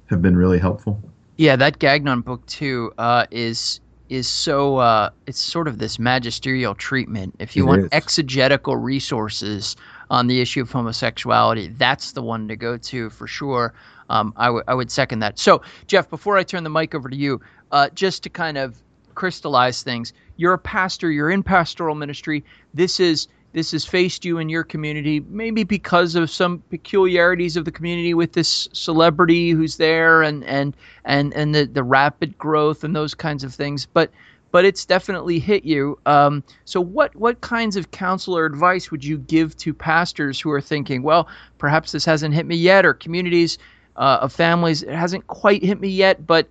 have 0.10 0.22
been 0.22 0.36
really 0.36 0.60
helpful. 0.60 1.00
Yeah, 1.38 1.56
that 1.56 1.80
Gagnon 1.80 2.22
book 2.22 2.46
too 2.46 2.92
uh, 2.98 3.26
is 3.32 3.80
is 4.10 4.28
so 4.28 4.78
uh, 4.78 5.10
it's 5.28 5.40
sort 5.40 5.68
of 5.68 5.80
this 5.80 5.98
magisterial 5.98 6.76
treatment. 6.76 7.36
If 7.40 7.56
you 7.56 7.64
it 7.64 7.68
want 7.68 7.82
is. 7.84 7.90
exegetical 7.92 8.78
resources 8.78 9.76
on 10.14 10.28
the 10.28 10.40
issue 10.40 10.62
of 10.62 10.72
homosexuality, 10.72 11.70
that's 11.70 12.12
the 12.12 12.22
one 12.22 12.48
to 12.48 12.56
go 12.56 12.78
to 12.78 13.10
for 13.10 13.26
sure. 13.26 13.74
Um, 14.12 14.32
I, 14.38 14.46
w- 14.46 14.64
I 14.68 14.76
would 14.76 14.92
second 14.92 15.20
that. 15.20 15.40
So, 15.40 15.64
Jeff, 15.88 16.08
before 16.08 16.38
I 16.38 16.44
turn 16.44 16.64
the 16.64 16.70
mic 16.70 16.94
over 16.94 17.10
to 17.10 17.16
you, 17.16 17.42
uh, 17.72 17.90
just 17.96 18.22
to 18.24 18.30
kind 18.30 18.60
of 18.60 18.78
crystallize 19.16 19.82
things, 19.82 20.14
you're 20.38 20.54
a 20.54 20.60
pastor, 20.60 21.10
you're 21.10 21.32
in 21.32 21.42
pastoral 21.42 21.96
ministry. 21.96 22.44
This 22.76 23.00
is 23.00 23.28
this 23.54 23.72
has 23.72 23.86
faced 23.86 24.24
you 24.24 24.38
in 24.38 24.50
your 24.50 24.64
community, 24.64 25.20
maybe 25.30 25.64
because 25.64 26.14
of 26.14 26.30
some 26.30 26.60
peculiarities 26.70 27.58
of 27.58 27.66
the 27.66 27.72
community 27.72 28.14
with 28.14 28.34
this 28.34 28.70
celebrity 28.72 29.50
who's 29.50 29.78
there 29.78 30.22
and 30.22 30.44
and 30.44 30.78
and 31.06 31.34
and 31.34 31.56
the, 31.56 31.66
the 31.66 31.84
rapid 31.84 32.38
growth 32.38 32.84
and 32.84 32.96
those 32.96 33.16
kinds 33.16 33.44
of 33.44 33.52
things. 33.52 33.88
But 33.88 34.12
but 34.54 34.66
it's 34.66 34.86
definitely 34.86 35.40
hit 35.40 35.66
you. 35.66 35.98
Um, 36.06 36.44
so 36.64 36.80
what 36.80 37.14
what 37.16 37.42
kinds 37.42 37.76
of 37.76 37.90
counsel 37.90 38.38
or 38.38 38.46
advice 38.46 38.92
would 38.92 39.04
you 39.04 39.18
give 39.18 39.58
to 39.58 39.74
pastors 39.74 40.40
who 40.40 40.52
are 40.52 40.62
thinking, 40.62 41.02
well, 41.02 41.28
perhaps 41.58 41.92
this 41.92 42.06
hasn't 42.06 42.36
hit 42.36 42.46
me 42.46 42.56
yet, 42.56 42.86
or 42.86 42.94
communities 42.94 43.58
uh, 43.98 44.20
of 44.22 44.32
families 44.32 44.84
it 44.84 44.94
hasn't 44.94 45.26
quite 45.28 45.64
hit 45.64 45.82
me 45.82 45.90
yet, 45.90 46.26
but 46.26 46.48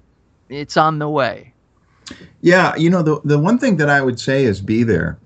it's 0.48 0.76
on 0.76 0.98
the 0.98 1.08
way. 1.08 1.54
Yeah, 2.40 2.74
you 2.74 2.90
know 2.90 3.02
the 3.02 3.20
the 3.24 3.38
one 3.38 3.56
thing 3.56 3.76
that 3.76 3.88
I 3.88 4.02
would 4.02 4.18
say 4.18 4.44
is 4.44 4.60
be 4.60 4.82
there. 4.82 5.16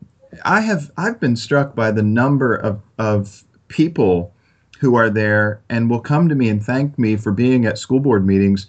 I 0.45 0.61
have 0.61 0.91
I've 0.99 1.19
been 1.19 1.35
struck 1.35 1.75
by 1.75 1.91
the 1.91 2.03
number 2.03 2.57
of 2.57 2.83
of 2.99 3.43
people 3.69 4.35
who 4.79 4.97
are 4.97 5.09
there 5.09 5.63
and 5.71 5.89
will 5.89 6.01
come 6.01 6.29
to 6.29 6.35
me 6.35 6.51
and 6.51 6.63
thank 6.63 6.99
me 6.99 7.17
for 7.17 7.33
being 7.33 7.65
at 7.65 7.79
school 7.79 8.01
board 8.01 8.27
meetings 8.27 8.67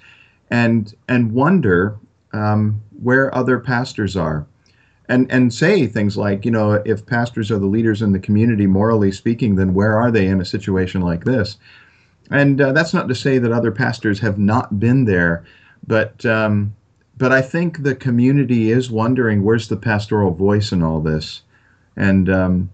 and 0.49 0.95
and 1.09 1.33
wonder 1.33 1.99
um, 2.34 2.81
where 3.01 3.34
other 3.34 3.60
pastors 3.60 4.15
are. 4.15 4.46
And 5.10 5.31
and 5.31 5.53
say 5.53 5.88
things 5.88 6.17
like 6.17 6.43
you 6.43 6.51
know 6.51 6.74
if 6.86 7.05
pastors 7.05 7.50
are 7.50 7.60
the 7.60 7.65
leaders 7.65 8.01
in 8.01 8.12
the 8.12 8.19
community 8.19 8.67
morally 8.67 9.13
speaking 9.13 9.55
then 9.55 9.74
where 9.74 9.98
are 9.98 10.12
they 10.12 10.27
in 10.27 10.41
a 10.41 10.46
situation 10.46 11.00
like 11.00 11.24
this? 11.24 11.57
And 12.29 12.60
uh, 12.60 12.74
that's 12.74 12.93
not 12.93 13.07
to 13.07 13.15
say 13.15 13.38
that 13.38 13.53
other 13.53 13.72
pastors 13.72 14.19
have 14.19 14.38
not 14.38 14.81
been 14.81 15.05
there 15.05 15.46
but 15.88 16.25
um, 16.25 16.75
but 17.17 17.31
I 17.31 17.41
think 17.41 17.84
the 17.84 17.96
community 17.96 18.72
is 18.72 18.91
wondering 18.91 19.43
where's 19.43 19.69
the 19.69 19.77
pastoral 19.77 20.31
voice 20.31 20.72
in 20.72 20.84
all 20.84 21.01
this? 21.01 21.41
And 21.96 22.29
um, 22.29 22.69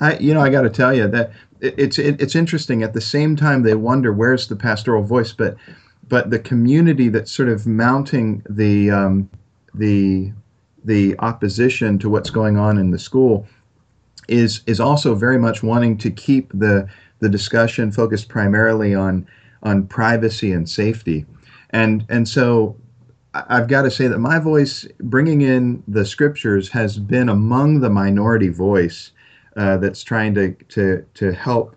I, 0.00 0.16
you 0.16 0.32
know, 0.32 0.40
I 0.40 0.48
got 0.48 0.62
to 0.62 0.70
tell 0.70 0.94
you 0.94 1.08
that 1.08 1.32
it's 1.60 1.98
it, 1.98 2.20
it's 2.20 2.36
interesting. 2.36 2.82
At 2.82 2.94
the 2.94 3.00
same 3.00 3.36
time, 3.36 3.62
they 3.62 3.74
wonder 3.74 4.12
where's 4.12 4.48
the 4.48 4.56
pastoral 4.56 5.02
voice, 5.02 5.32
but 5.32 5.56
but 6.10 6.28
the 6.28 6.40
community 6.40 7.08
that's 7.08 7.32
sort 7.32 7.48
of 7.48 7.66
mounting 7.66 8.42
the 8.50 8.90
um, 8.90 9.30
the 9.72 10.32
the 10.84 11.14
opposition 11.20 11.98
to 12.00 12.10
what's 12.10 12.30
going 12.30 12.58
on 12.58 12.76
in 12.76 12.90
the 12.90 12.98
school 12.98 13.46
is 14.28 14.60
is 14.66 14.80
also 14.80 15.14
very 15.14 15.38
much 15.38 15.62
wanting 15.62 15.96
to 15.96 16.10
keep 16.10 16.50
the 16.52 16.86
the 17.20 17.28
discussion 17.28 17.90
focused 17.90 18.28
primarily 18.28 18.94
on 18.94 19.26
on 19.62 19.86
privacy 19.86 20.52
and 20.52 20.68
safety, 20.68 21.24
and 21.70 22.04
and 22.10 22.28
so 22.28 22.76
I've 23.32 23.68
got 23.68 23.82
to 23.82 23.90
say 23.90 24.08
that 24.08 24.18
my 24.18 24.40
voice, 24.40 24.86
bringing 24.98 25.42
in 25.42 25.84
the 25.86 26.04
scriptures, 26.04 26.68
has 26.70 26.98
been 26.98 27.28
among 27.28 27.80
the 27.80 27.90
minority 27.90 28.48
voice 28.48 29.12
uh, 29.56 29.76
that's 29.76 30.02
trying 30.02 30.34
to, 30.34 30.52
to, 30.70 31.04
to 31.14 31.32
help 31.32 31.76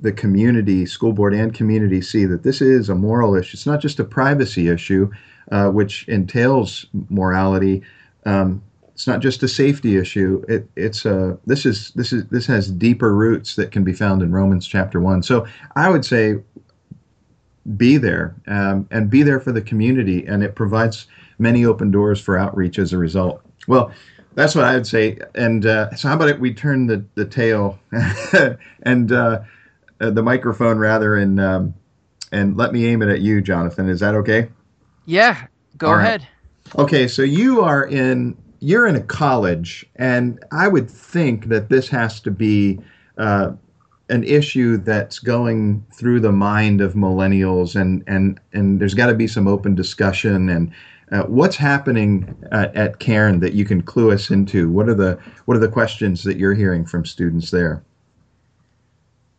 the 0.00 0.12
community, 0.12 0.86
school 0.86 1.12
board 1.12 1.34
and 1.34 1.54
community, 1.54 2.00
see 2.00 2.24
that 2.26 2.42
this 2.42 2.60
is 2.60 2.88
a 2.88 2.94
moral 2.94 3.34
issue. 3.34 3.54
It's 3.54 3.66
not 3.66 3.80
just 3.80 4.00
a 4.00 4.04
privacy 4.04 4.68
issue, 4.68 5.10
uh, 5.50 5.70
which 5.70 6.06
entails 6.08 6.86
morality. 7.08 7.82
Um, 8.26 8.62
it's 8.92 9.06
not 9.06 9.20
just 9.20 9.42
a 9.42 9.48
safety 9.48 9.96
issue. 9.96 10.44
It, 10.48 10.68
it's 10.76 11.04
a 11.04 11.36
this 11.46 11.66
is 11.66 11.90
this 11.92 12.12
is 12.12 12.26
this 12.26 12.46
has 12.46 12.70
deeper 12.70 13.14
roots 13.14 13.56
that 13.56 13.72
can 13.72 13.82
be 13.82 13.92
found 13.92 14.22
in 14.22 14.30
Romans 14.30 14.66
chapter 14.66 15.00
one. 15.00 15.22
So 15.22 15.46
I 15.74 15.90
would 15.90 16.04
say 16.04 16.36
be 17.76 17.96
there 17.96 18.34
um, 18.46 18.86
and 18.90 19.10
be 19.10 19.22
there 19.22 19.40
for 19.40 19.52
the 19.52 19.62
community, 19.62 20.24
and 20.26 20.42
it 20.42 20.54
provides 20.54 21.06
many 21.38 21.64
open 21.64 21.90
doors 21.90 22.20
for 22.20 22.38
outreach 22.38 22.78
as 22.78 22.92
a 22.92 22.98
result. 22.98 23.42
Well, 23.66 23.90
that's 24.34 24.54
what 24.54 24.64
I 24.64 24.74
would 24.74 24.86
say. 24.86 25.18
And 25.34 25.66
uh, 25.66 25.94
so, 25.96 26.08
how 26.08 26.14
about 26.14 26.28
it? 26.28 26.40
We 26.40 26.52
turn 26.54 26.86
the 26.86 27.04
the 27.14 27.24
tail 27.24 27.78
and 28.82 29.12
uh, 29.12 29.40
uh, 30.04 30.10
the 30.10 30.22
microphone 30.22 30.78
rather, 30.78 31.16
and 31.16 31.40
um, 31.40 31.74
and 32.32 32.56
let 32.56 32.72
me 32.72 32.86
aim 32.86 33.02
it 33.02 33.08
at 33.08 33.20
you, 33.20 33.40
Jonathan. 33.40 33.88
Is 33.88 34.00
that 34.00 34.14
okay? 34.14 34.48
Yeah, 35.06 35.46
go 35.78 35.88
All 35.88 35.98
ahead. 35.98 36.20
Right. 36.20 36.80
Okay, 36.80 37.08
so 37.08 37.22
you 37.22 37.62
are 37.62 37.86
in 37.86 38.36
you're 38.60 38.86
in 38.86 38.96
a 38.96 39.02
college, 39.02 39.84
and 39.96 40.42
I 40.52 40.68
would 40.68 40.90
think 40.90 41.48
that 41.48 41.68
this 41.68 41.88
has 41.88 42.20
to 42.20 42.30
be 42.30 42.80
uh, 43.18 43.52
an 44.08 44.24
issue 44.24 44.76
that's 44.78 45.18
going 45.18 45.84
through 45.94 46.20
the 46.20 46.32
mind 46.32 46.80
of 46.80 46.94
millennials, 46.94 47.80
and 47.80 48.02
and 48.06 48.40
and 48.52 48.80
there's 48.80 48.94
got 48.94 49.06
to 49.06 49.14
be 49.14 49.26
some 49.26 49.46
open 49.46 49.74
discussion. 49.74 50.48
And 50.48 50.72
uh, 51.12 51.22
what's 51.24 51.56
happening 51.56 52.34
at, 52.52 52.74
at 52.74 52.98
Cairn 52.98 53.40
that 53.40 53.52
you 53.52 53.64
can 53.64 53.82
clue 53.82 54.10
us 54.10 54.30
into? 54.30 54.70
What 54.70 54.88
are 54.88 54.94
the 54.94 55.18
what 55.44 55.56
are 55.56 55.60
the 55.60 55.68
questions 55.68 56.24
that 56.24 56.36
you're 56.36 56.54
hearing 56.54 56.84
from 56.84 57.04
students 57.04 57.50
there? 57.50 57.82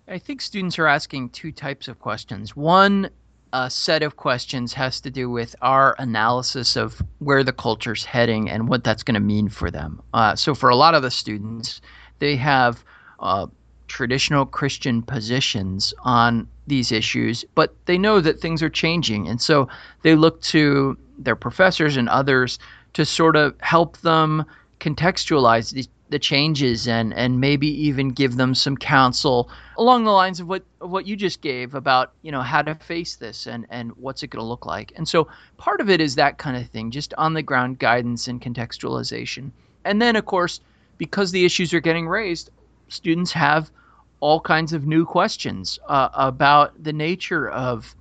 I 0.08 0.20
think 0.20 0.42
students 0.42 0.78
are 0.78 0.88
asking 0.88 1.30
two 1.30 1.52
types 1.52 1.88
of 1.88 2.00
questions. 2.00 2.56
One 2.56 3.10
a 3.54 3.70
set 3.70 4.04
of 4.04 4.18
questions 4.18 4.74
has 4.74 5.00
to 5.00 5.10
do 5.10 5.30
with 5.30 5.56
our 5.62 5.96
analysis 5.98 6.76
of 6.76 7.02
where 7.20 7.44
the 7.44 7.54
culture's 7.54 8.04
heading 8.04 8.50
and 8.50 8.68
what 8.68 8.84
that's 8.84 9.02
going 9.02 9.14
to 9.14 9.22
mean 9.22 9.48
for 9.48 9.72
them. 9.72 10.02
Uh, 10.14 10.36
so, 10.36 10.54
for 10.54 10.70
a 10.70 10.76
lot 10.76 10.94
of 10.94 11.02
the 11.04 11.12
students, 11.12 11.80
they 12.20 12.36
have 12.36 12.84
uh, 13.20 13.48
traditional 13.88 14.46
Christian 14.46 15.02
positions 15.02 15.94
on 16.04 16.48
these 16.68 16.92
issues, 16.92 17.46
but 17.56 17.74
they 17.86 17.98
know 17.98 18.20
that 18.20 18.42
things 18.42 18.62
are 18.64 18.70
changing. 18.70 19.28
And 19.28 19.42
so 19.42 19.68
they 20.02 20.16
look 20.16 20.42
to 20.42 20.98
their 21.18 21.36
professors 21.36 21.96
and 21.98 22.10
others 22.10 22.60
to 22.94 23.06
sort 23.06 23.36
of 23.36 23.56
help 23.62 23.98
them 23.98 24.46
contextualize 24.80 25.72
these, 25.72 25.88
the 26.10 26.20
changes 26.20 26.88
and, 26.88 27.14
and 27.14 27.40
maybe 27.40 27.68
even 27.68 28.10
give 28.10 28.36
them 28.36 28.54
some 28.54 28.78
counsel 28.78 29.50
along 29.78 30.04
the 30.04 30.12
lines 30.12 30.40
of 30.40 30.48
what 30.48 30.64
what 30.80 31.08
you 31.08 31.16
just 31.16 31.42
gave 31.42 31.74
about 31.74 32.14
you 32.22 32.32
know 32.32 32.42
how 32.42 32.62
to 32.62 32.76
face 32.76 33.16
this 33.16 33.48
and, 33.48 33.66
and 33.70 33.92
what's 33.98 34.22
it 34.22 34.28
going 34.28 34.42
to 34.42 34.48
look 34.48 34.66
like. 34.66 34.94
And 34.96 35.08
so 35.08 35.28
part 35.58 35.82
of 35.82 35.90
it 35.90 36.00
is 36.00 36.16
that 36.16 36.38
kind 36.38 36.58
of 36.58 36.68
thing, 36.70 36.92
just 36.92 37.14
on 37.18 37.34
the 37.34 37.42
ground 37.42 37.80
guidance 37.80 38.28
and 38.28 38.42
contextualization. 38.42 39.52
And 39.84 40.02
then 40.02 40.16
of 40.16 40.26
course, 40.26 40.62
because 40.98 41.32
the 41.32 41.46
issues 41.46 41.74
are 41.74 41.80
getting 41.80 42.08
raised, 42.08 42.52
students 42.88 43.32
have 43.32 43.72
all 44.20 44.40
kinds 44.40 44.74
of 44.74 44.86
new 44.86 45.06
questions 45.06 45.80
uh, 45.88 46.10
about 46.14 46.84
the 46.84 46.94
nature 46.94 47.50
of 47.50 47.96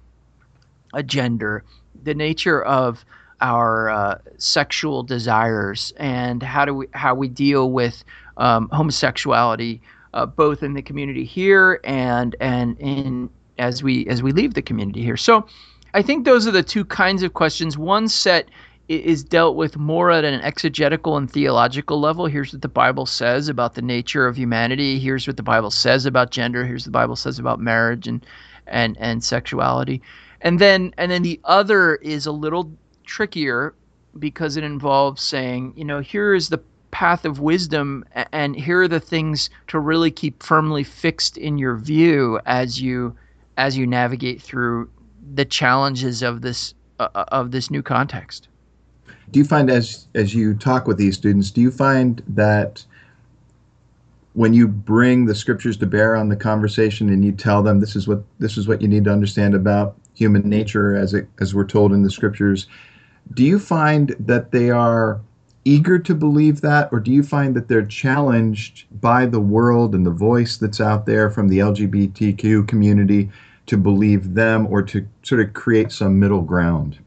a 0.93 1.03
gender, 1.03 1.65
the 2.03 2.15
nature 2.15 2.63
of 2.63 3.05
our 3.45 3.91
uh, 3.91 4.19
sexual 4.39 5.03
desires, 5.03 5.93
and 5.99 6.43
how 6.43 6.65
do 6.65 6.75
we 6.75 6.87
how 6.95 7.15
we 7.15 7.29
deal 7.29 7.71
with 7.71 8.03
um, 8.39 8.69
homosexuality, 8.73 9.81
uh, 10.15 10.25
both 10.25 10.63
in 10.63 10.73
the 10.73 10.83
community 10.83 11.25
here 11.25 11.79
and 11.85 12.35
and 12.41 12.79
in 12.81 13.29
as 13.59 13.83
we 13.83 14.07
as 14.07 14.23
we 14.23 14.33
leave 14.33 14.55
the 14.55 14.63
community 14.63 15.03
here. 15.03 15.19
So, 15.19 15.47
I 15.93 16.01
think 16.01 16.25
those 16.25 16.47
are 16.47 16.51
the 16.51 16.63
two 16.63 16.87
kinds 16.87 17.23
of 17.23 17.35
questions. 17.35 17.77
One 17.77 18.09
set 18.09 18.49
is 18.89 19.23
dealt 19.23 19.57
with 19.57 19.77
more 19.77 20.11
at 20.11 20.25
an 20.25 20.41
exegetical 20.41 21.17
and 21.17 21.31
theological 21.31 22.01
level. 22.01 22.27
Here's 22.27 22.53
what 22.53 22.63
the 22.63 22.69
Bible 22.69 23.07
says 23.07 23.49
about 23.49 23.75
the 23.75 23.83
nature 23.83 24.27
of 24.27 24.37
humanity. 24.37 24.99
Here's 24.99 25.27
what 25.27 25.37
the 25.37 25.43
Bible 25.43 25.71
says 25.71 26.07
about 26.07 26.31
gender. 26.31 26.65
Here's 26.65 26.83
what 26.83 26.93
the 26.93 26.99
Bible 26.99 27.17
says 27.17 27.39
about 27.39 27.61
marriage 27.61 28.09
and 28.09 28.25
and 28.67 28.97
and 28.99 29.23
sexuality. 29.23 30.01
And 30.41 30.59
then 30.59 30.95
and 30.97 31.11
then 31.11 31.23
the 31.23 31.41
other 31.45 31.97
is 31.97 32.27
a 32.27 32.33
little 32.33 32.71
trickier 33.05 33.75
because 34.19 34.57
it 34.57 34.65
involves 34.65 35.23
saying, 35.23 35.73
you 35.77 35.85
know, 35.85 36.01
here 36.01 36.35
is 36.35 36.49
the 36.49 36.61
path 36.91 37.25
of 37.25 37.41
wisdom 37.41 38.05
and 38.33 38.55
here 38.55 38.83
are 38.83 38.89
the 38.89 39.01
things 39.01 39.51
to 39.67 39.81
really 39.81 40.13
keep 40.13 40.41
firmly 40.41 40.85
fixed 40.85 41.37
in 41.37 41.59
your 41.59 41.75
view 41.75 42.39
as 42.47 42.81
you 42.81 43.15
as 43.57 43.77
you 43.77 43.85
navigate 43.85 44.41
through 44.41 44.89
the 45.35 45.45
challenges 45.45 46.23
of 46.23 46.43
this 46.43 46.73
uh, 47.01 47.09
of 47.33 47.51
this 47.51 47.69
new 47.69 47.83
context. 47.83 48.47
Do 49.33 49.41
you 49.41 49.45
find 49.45 49.71
as 49.71 50.07
as 50.15 50.35
you 50.37 50.55
talk 50.55 50.87
with 50.87 50.97
these 50.97 51.17
students 51.17 51.51
do 51.51 51.61
you 51.61 51.73
find 51.73 52.23
that 52.29 52.85
when 54.35 54.53
you 54.53 54.69
bring 54.69 55.25
the 55.25 55.35
scriptures 55.35 55.77
to 55.79 55.87
bear 55.87 56.15
on 56.15 56.29
the 56.29 56.37
conversation 56.37 57.09
and 57.09 57.25
you 57.25 57.33
tell 57.33 57.63
them 57.63 57.81
this 57.81 57.97
is 57.97 58.07
what 58.07 58.23
this 58.39 58.57
is 58.57 58.69
what 58.69 58.81
you 58.81 58.87
need 58.87 59.05
to 59.05 59.13
understand 59.13 59.55
about 59.55 59.97
human 60.15 60.49
nature 60.49 60.95
as 60.95 61.13
it 61.13 61.27
as 61.41 61.57
we're 61.57 61.67
told 61.67 61.93
in 61.93 62.03
the 62.03 62.11
scriptures 62.11 62.69
do 63.33 63.43
you 63.43 63.59
find 63.59 64.15
that 64.21 64.51
they 64.53 64.71
are 64.71 65.21
eager 65.65 65.99
to 65.99 66.15
believe 66.15 66.61
that 66.61 66.89
or 66.93 67.01
do 67.01 67.11
you 67.11 67.23
find 67.23 67.57
that 67.57 67.69
they're 67.69 67.87
challenged 67.87 68.85
by 69.01 69.25
the 69.25 69.41
world 69.41 69.95
and 69.95 70.05
the 70.05 70.11
voice 70.11 70.59
that's 70.59 70.81
out 70.81 71.07
there 71.07 71.31
from 71.31 71.49
the 71.49 71.59
LGBTQ 71.59 72.69
community 72.69 73.31
to 73.67 73.79
believe 73.79 74.35
them 74.35 74.67
or 74.67 74.83
to 74.83 75.07
sort 75.23 75.41
of 75.41 75.55
create 75.55 75.91
some 75.91 76.19
middle 76.19 76.43
ground 76.43 76.99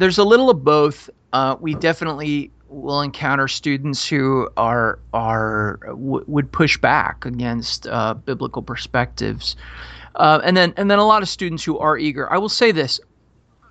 there's 0.00 0.18
a 0.18 0.24
little 0.24 0.50
of 0.50 0.64
both. 0.64 1.10
Uh, 1.32 1.56
we 1.60 1.74
definitely 1.74 2.50
will 2.68 3.02
encounter 3.02 3.46
students 3.46 4.06
who 4.06 4.48
are 4.56 4.98
are 5.12 5.78
w- 5.84 6.24
would 6.26 6.50
push 6.50 6.78
back 6.78 7.24
against 7.24 7.86
uh, 7.86 8.14
biblical 8.14 8.62
perspectives, 8.62 9.56
uh, 10.16 10.40
and 10.42 10.56
then 10.56 10.72
and 10.76 10.90
then 10.90 10.98
a 10.98 11.06
lot 11.06 11.22
of 11.22 11.28
students 11.28 11.62
who 11.62 11.78
are 11.78 11.98
eager. 11.98 12.32
I 12.32 12.38
will 12.38 12.48
say 12.48 12.72
this: 12.72 12.98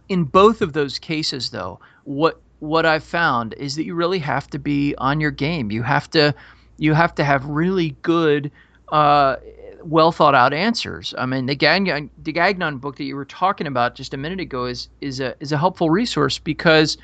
in 0.10 0.24
both 0.24 0.62
of 0.62 0.74
those 0.74 1.00
cases, 1.00 1.52
though, 1.52 1.80
what 2.04 2.41
what 2.60 2.86
I've 2.86 3.04
found 3.04 3.54
is 3.54 3.76
that 3.76 3.86
you 3.86 3.95
really 3.95 4.19
have 4.19 4.50
to 4.50 4.60
be 4.60 4.93
on 4.98 5.22
your 5.22 5.32
game. 5.32 5.72
You 5.72 5.84
have 5.84 6.10
to 6.12 6.36
you 6.78 6.93
have 6.93 7.15
to 7.15 7.24
have 7.24 7.45
really 7.45 7.95
good 8.02 8.52
uh, 8.89 9.38
well 9.84 10.12
thought 10.12 10.36
out 10.36 10.54
answers. 10.54 11.13
I 11.17 11.26
mean, 11.26 11.45
the 11.45 11.56
Gagnon, 11.56 12.10
the 12.24 12.32
Gagnon 12.32 12.80
book 12.80 12.98
that 12.98 13.04
you 13.04 13.15
were 13.15 13.26
talking 13.26 13.67
about 13.67 13.95
just 13.95 14.13
a 14.13 14.17
minute 14.17 14.39
ago 14.39 14.65
is 14.65 14.89
is 15.00 15.19
a 15.19 15.36
is 15.39 15.52
a 15.52 15.58
helpful 15.58 15.89
resource 15.89 16.39
because 16.39 16.98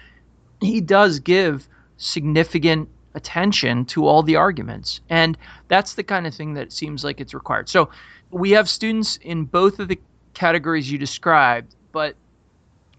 he 0.62 0.82
does 0.82 1.20
give 1.20 1.68
significant 1.98 2.90
attention 3.14 3.86
to 3.86 4.06
all 4.06 4.24
the 4.24 4.36
arguments, 4.36 5.00
and 5.10 5.38
that's 5.68 5.94
the 5.94 6.04
kind 6.04 6.28
of 6.28 6.34
thing 6.34 6.54
that 6.56 6.74
seems 6.74 7.04
like 7.04 7.22
it's 7.22 7.34
required. 7.34 7.70
So 7.70 7.90
we 8.32 8.52
have 8.52 8.68
students 8.68 9.18
in 9.18 9.46
both 9.46 9.80
of 9.80 9.88
the 9.88 10.00
categories 10.34 10.92
you 10.92 10.98
described, 10.98 11.76
but 11.94 12.16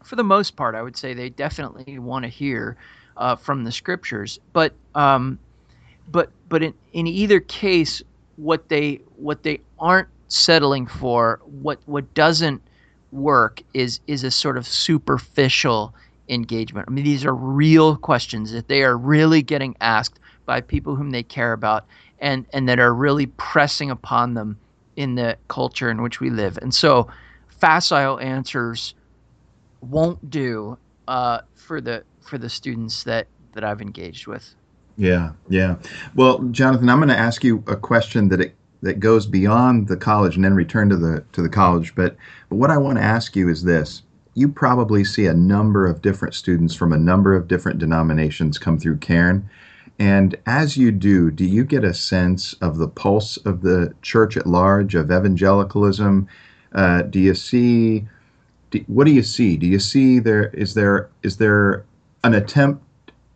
for 0.07 0.17
the 0.17 0.25
most 0.25 0.57
part, 0.57 0.75
I 0.75 0.83
would 0.83 0.97
say 0.97 1.15
they 1.15 1.31
definitely 1.31 1.99
want 1.99 2.23
to 2.23 2.29
hear 2.29 2.77
uh, 3.17 3.37
from 3.37 3.65
the 3.65 3.73
scriptures. 3.73 4.39
But 4.53 4.73
um, 4.95 5.39
but 6.11 6.31
but 6.49 6.63
in, 6.63 6.75
in 6.93 7.07
either 7.07 7.41
case, 7.41 8.03
what 8.37 8.69
they 8.69 9.01
what 9.17 9.43
they 9.43 9.61
aren't 9.79 10.09
settling 10.29 10.87
for, 10.87 11.41
what 11.45 11.81
what 11.87 12.15
doesn't 12.15 12.63
work 13.13 13.63
is 13.75 14.01
is 14.07 14.23
a 14.25 14.31
sort 14.31 14.57
of 14.57 14.67
superficial 14.67 15.95
engagement. 16.29 16.89
I 16.89 16.93
mean, 16.93 17.05
these 17.05 17.25
are 17.25 17.35
real 17.35 17.97
questions 17.97 18.53
that 18.53 18.69
they 18.69 18.83
are 18.85 18.97
really 18.97 19.43
getting 19.43 19.77
asked 19.81 20.19
by 20.45 20.61
people 20.61 20.95
whom 20.95 21.11
they 21.11 21.23
care 21.23 21.53
about 21.53 21.85
and 22.21 22.47
and 22.53 22.69
that 22.69 22.79
are 22.79 22.95
really 22.95 23.27
pressing 23.27 23.91
upon 23.91 24.35
them 24.35 24.57
in 24.95 25.17
the 25.17 25.37
culture 25.49 25.91
in 25.91 26.01
which 26.01 26.21
we 26.21 26.31
live. 26.31 26.59
And 26.63 26.75
so, 26.75 27.09
facile 27.49 28.21
answers 28.21 28.95
won't 29.81 30.31
do 30.31 30.79
uh, 31.09 31.41
for 31.55 31.81
the 31.81 32.05
for 32.21 32.39
the 32.39 32.49
students 32.49 33.05
that 33.05 33.27
that 33.53 33.65
I've 33.65 33.81
engaged 33.81 34.27
with. 34.27 34.55
Yeah, 34.97 35.33
yeah. 35.49 35.77
Well, 36.15 36.39
Jonathan, 36.51 36.89
I'm 36.89 36.99
going 36.99 37.09
to 37.09 37.17
ask 37.17 37.45
you 37.45 37.63
a 37.67 37.77
question 37.77 38.29
that 38.29 38.41
it, 38.41 38.55
that 38.83 39.01
goes 39.01 39.27
beyond 39.27 39.89
the 39.89 39.97
college 39.97 40.37
and 40.37 40.45
then 40.45 40.55
return 40.55 40.89
to 40.89 40.97
the 40.97 41.25
to 41.33 41.43
the 41.43 41.49
college. 41.49 41.95
But 41.95 42.17
but 42.49 42.57
what 42.57 42.71
I 42.71 42.79
want 42.79 42.99
to 42.99 43.05
ask 43.05 43.37
you 43.37 43.49
is 43.49 43.63
this: 43.63 44.03
you 44.35 44.49
probably 44.49 45.05
see 45.05 45.27
a 45.27 45.35
number 45.35 45.87
of 45.87 46.03
different 46.03 46.35
students 46.35 46.75
from 46.75 46.93
a 46.93 46.99
number 46.99 47.35
of 47.35 47.49
different 47.49 47.79
denominations 47.79 48.59
come 48.59 48.79
through 48.79 48.99
Cairn. 48.99 49.49
And 49.99 50.37
as 50.45 50.77
you 50.77 50.93
do, 50.93 51.31
do 51.31 51.45
you 51.45 51.65
get 51.65 51.83
a 51.83 51.95
sense 51.95 52.53
of 52.55 52.77
the 52.77 52.89
pulse 52.89 53.39
of 53.39 53.63
the 53.63 53.95
church 54.03 54.37
at 54.37 54.47
large, 54.47 54.95
of 54.95 55.11
evangelicalism? 55.11 56.29
Uh, 56.73 57.03
do 57.03 57.19
you 57.19 57.35
see? 57.35 58.07
Do, 58.71 58.85
what 58.87 59.07
do 59.07 59.13
you 59.13 59.23
see? 59.23 59.57
Do 59.57 59.67
you 59.67 59.79
see 59.79 60.19
there 60.19 60.49
is 60.49 60.75
there 60.75 61.09
is 61.23 61.37
there 61.37 61.85
an 62.25 62.35
attempt 62.35 62.83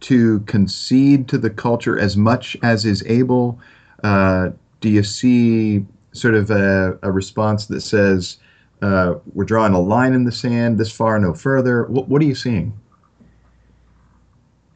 to 0.01 0.41
concede 0.41 1.29
to 1.29 1.39
the 1.39 1.51
culture 1.51 1.99
as 1.99 2.17
much 2.17 2.57
as 2.63 2.85
is 2.85 3.05
able? 3.07 3.59
Uh, 4.03 4.51
do 4.81 4.89
you 4.89 5.03
see 5.03 5.85
sort 6.13 6.35
of 6.35 6.51
a, 6.51 6.99
a 7.03 7.13
response 7.13 7.67
that 7.67 7.83
says, 7.83 8.39
uh, 8.83 9.15
we're 9.35 9.45
drawing 9.45 9.75
a 9.75 9.81
line 9.81 10.15
in 10.15 10.25
the 10.25 10.33
sand, 10.33 10.79
this 10.79 10.91
far, 10.91 11.19
no 11.19 11.35
further? 11.35 11.85
What, 11.85 12.09
what 12.09 12.23
are 12.23 12.25
you 12.25 12.35
seeing? 12.35 12.73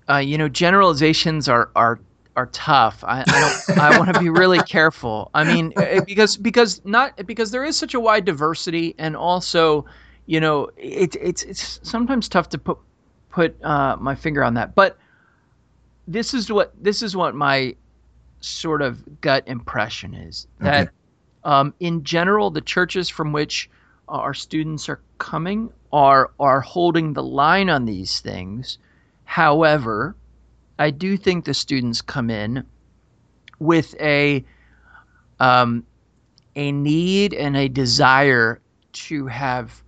Uh, 0.09 0.19
you 0.19 0.37
know, 0.37 0.49
generalizations 0.49 1.49
are 1.49 1.71
are 1.75 1.99
are 2.37 2.47
tough. 2.47 3.03
I, 3.05 3.23
I 3.27 3.65
don't. 3.67 3.79
I 3.79 3.99
want 3.99 4.13
to 4.13 4.21
be 4.21 4.29
really 4.29 4.59
careful. 4.69 5.31
I 5.33 5.45
mean, 5.45 5.73
eh, 5.77 6.01
because 6.07 6.37
because 6.37 6.83
not 6.85 7.17
because 7.27 7.51
there 7.51 7.65
is 7.65 7.79
such 7.79 7.95
a 7.95 8.01
wide 8.01 8.27
diversity, 8.27 8.95
and 8.99 9.17
also, 9.17 9.87
you 10.27 10.41
know, 10.41 10.71
it, 10.77 11.17
it's 11.21 11.43
it's 11.43 11.81
sometimes 11.83 12.29
tough 12.29 12.49
to 12.51 12.59
put 12.59 12.79
put 13.31 13.63
uh, 13.65 13.97
my 14.01 14.15
finger 14.15 14.43
on 14.45 14.55
that. 14.55 14.75
But 14.75 14.99
this 16.07 16.35
is 16.35 16.51
what 16.51 16.73
this 16.83 17.03
is 17.03 17.17
what 17.17 17.35
my 17.35 17.75
sort 18.41 18.83
of 18.83 19.21
gut 19.21 19.43
impression 19.47 20.15
is 20.15 20.47
that 20.61 20.89
okay. 20.89 20.91
um, 21.45 21.75
in 21.81 22.05
general 22.05 22.51
the 22.51 22.61
churches 22.61 23.09
from 23.09 23.33
which 23.33 23.71
our 24.09 24.35
students 24.35 24.89
are 24.89 25.01
coming 25.19 25.71
are 25.93 26.31
are 26.39 26.61
holding 26.61 27.15
the 27.15 27.23
line 27.23 27.71
on 27.71 27.87
these 27.87 28.21
things 28.21 28.77
however 29.25 30.15
i 30.79 30.91
do 30.91 31.17
think 31.17 31.47
the 31.47 31.55
students 31.55 32.03
come 32.03 32.29
in 32.29 32.63
with 33.61 33.95
a 33.99 34.45
um, 35.41 35.85
a 36.55 36.71
need 36.71 37.33
and 37.33 37.57
a 37.57 37.69
desire 37.69 38.61
to 38.93 39.27
have 39.27 39.83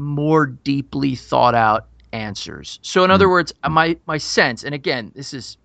more 0.00 0.46
deeply 0.46 1.14
thought 1.14 1.54
out 1.54 1.86
answers. 2.12 2.78
So 2.82 3.04
in 3.04 3.10
other 3.10 3.26
mm. 3.26 3.30
words, 3.30 3.52
my 3.68 3.96
my 4.06 4.18
sense, 4.18 4.64
and 4.64 4.74
again, 4.74 5.12
this 5.14 5.32
is 5.32 5.56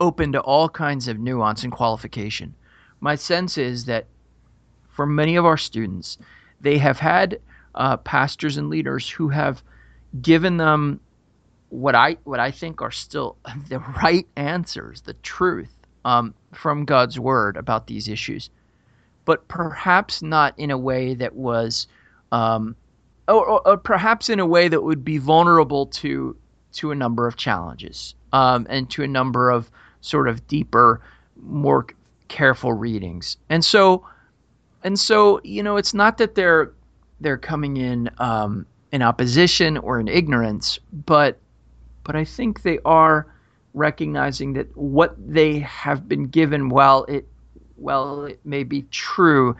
open 0.00 0.32
to 0.32 0.40
all 0.40 0.68
kinds 0.68 1.08
of 1.08 1.18
nuance 1.18 1.64
and 1.64 1.72
qualification. 1.72 2.54
My 3.00 3.14
sense 3.14 3.58
is 3.58 3.84
that 3.86 4.06
for 4.88 5.06
many 5.06 5.36
of 5.36 5.44
our 5.44 5.56
students, 5.56 6.18
they 6.60 6.78
have 6.78 6.98
had 6.98 7.40
uh, 7.74 7.96
pastors 7.98 8.56
and 8.56 8.68
leaders 8.68 9.08
who 9.08 9.28
have 9.28 9.62
given 10.22 10.56
them 10.56 11.00
what 11.70 11.94
I 11.94 12.16
what 12.24 12.40
I 12.40 12.50
think 12.50 12.80
are 12.80 12.90
still 12.90 13.36
the 13.68 13.80
right 14.02 14.26
answers, 14.36 15.02
the 15.02 15.14
truth 15.14 15.74
um, 16.04 16.34
from 16.52 16.84
God's 16.84 17.18
word 17.18 17.56
about 17.56 17.86
these 17.86 18.08
issues, 18.08 18.50
but 19.24 19.46
perhaps 19.48 20.22
not 20.22 20.54
in 20.58 20.70
a 20.70 20.78
way 20.78 21.14
that 21.14 21.34
was, 21.34 21.86
um, 22.32 22.74
or, 23.28 23.46
or, 23.46 23.68
or, 23.68 23.76
perhaps 23.76 24.28
in 24.28 24.40
a 24.40 24.46
way 24.46 24.68
that 24.68 24.82
would 24.82 25.04
be 25.04 25.18
vulnerable 25.18 25.86
to 25.86 26.36
to 26.72 26.90
a 26.90 26.94
number 26.94 27.26
of 27.26 27.36
challenges 27.36 28.14
um, 28.32 28.66
and 28.68 28.90
to 28.90 29.02
a 29.02 29.06
number 29.06 29.50
of 29.50 29.70
sort 30.00 30.28
of 30.28 30.46
deeper, 30.46 31.00
more 31.42 31.86
careful 32.28 32.72
readings. 32.72 33.36
And 33.48 33.64
so, 33.64 34.06
and 34.84 34.98
so, 34.98 35.40
you 35.44 35.62
know, 35.62 35.76
it's 35.76 35.94
not 35.94 36.18
that 36.18 36.34
they're 36.34 36.72
they're 37.20 37.38
coming 37.38 37.76
in 37.76 38.10
um, 38.18 38.66
in 38.92 39.02
opposition 39.02 39.76
or 39.78 39.98
in 40.00 40.08
ignorance, 40.08 40.78
but 41.06 41.38
but 42.04 42.16
I 42.16 42.24
think 42.24 42.62
they 42.62 42.78
are 42.84 43.26
recognizing 43.74 44.54
that 44.54 44.74
what 44.76 45.14
they 45.18 45.58
have 45.60 46.08
been 46.08 46.24
given, 46.24 46.68
while 46.68 47.04
it 47.04 47.26
while 47.76 48.24
it 48.24 48.40
may 48.44 48.64
be 48.64 48.82
true, 48.90 49.56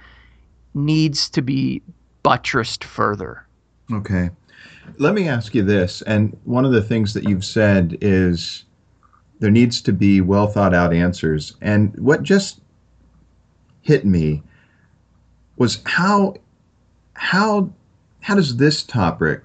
needs 0.75 1.29
to 1.31 1.43
be 1.43 1.83
buttressed 2.23 2.85
further. 2.85 3.47
Okay. 3.93 4.31
Let 4.99 5.15
me 5.15 5.29
ask 5.29 5.55
you 5.55 5.63
this. 5.63 6.03
And 6.03 6.37
one 6.45 6.65
of 6.65 6.73
the 6.73 6.83
things 6.83 7.15
that 7.15 7.29
you've 7.29 7.45
said 7.45 7.99
is 8.01 8.65
there 9.41 9.51
needs 9.51 9.81
to 9.83 9.93
be 9.93 10.21
well 10.21 10.47
thought 10.47 10.75
out 10.75 10.93
answers. 10.93 11.57
And 11.61 11.97
what 11.99 12.23
just 12.23 12.61
hit 13.83 14.05
me 14.05 14.43
was 15.57 15.81
how 15.85 16.35
how 17.15 17.71
how 18.21 18.35
does 18.35 18.57
this 18.57 18.83
topic 18.83 19.43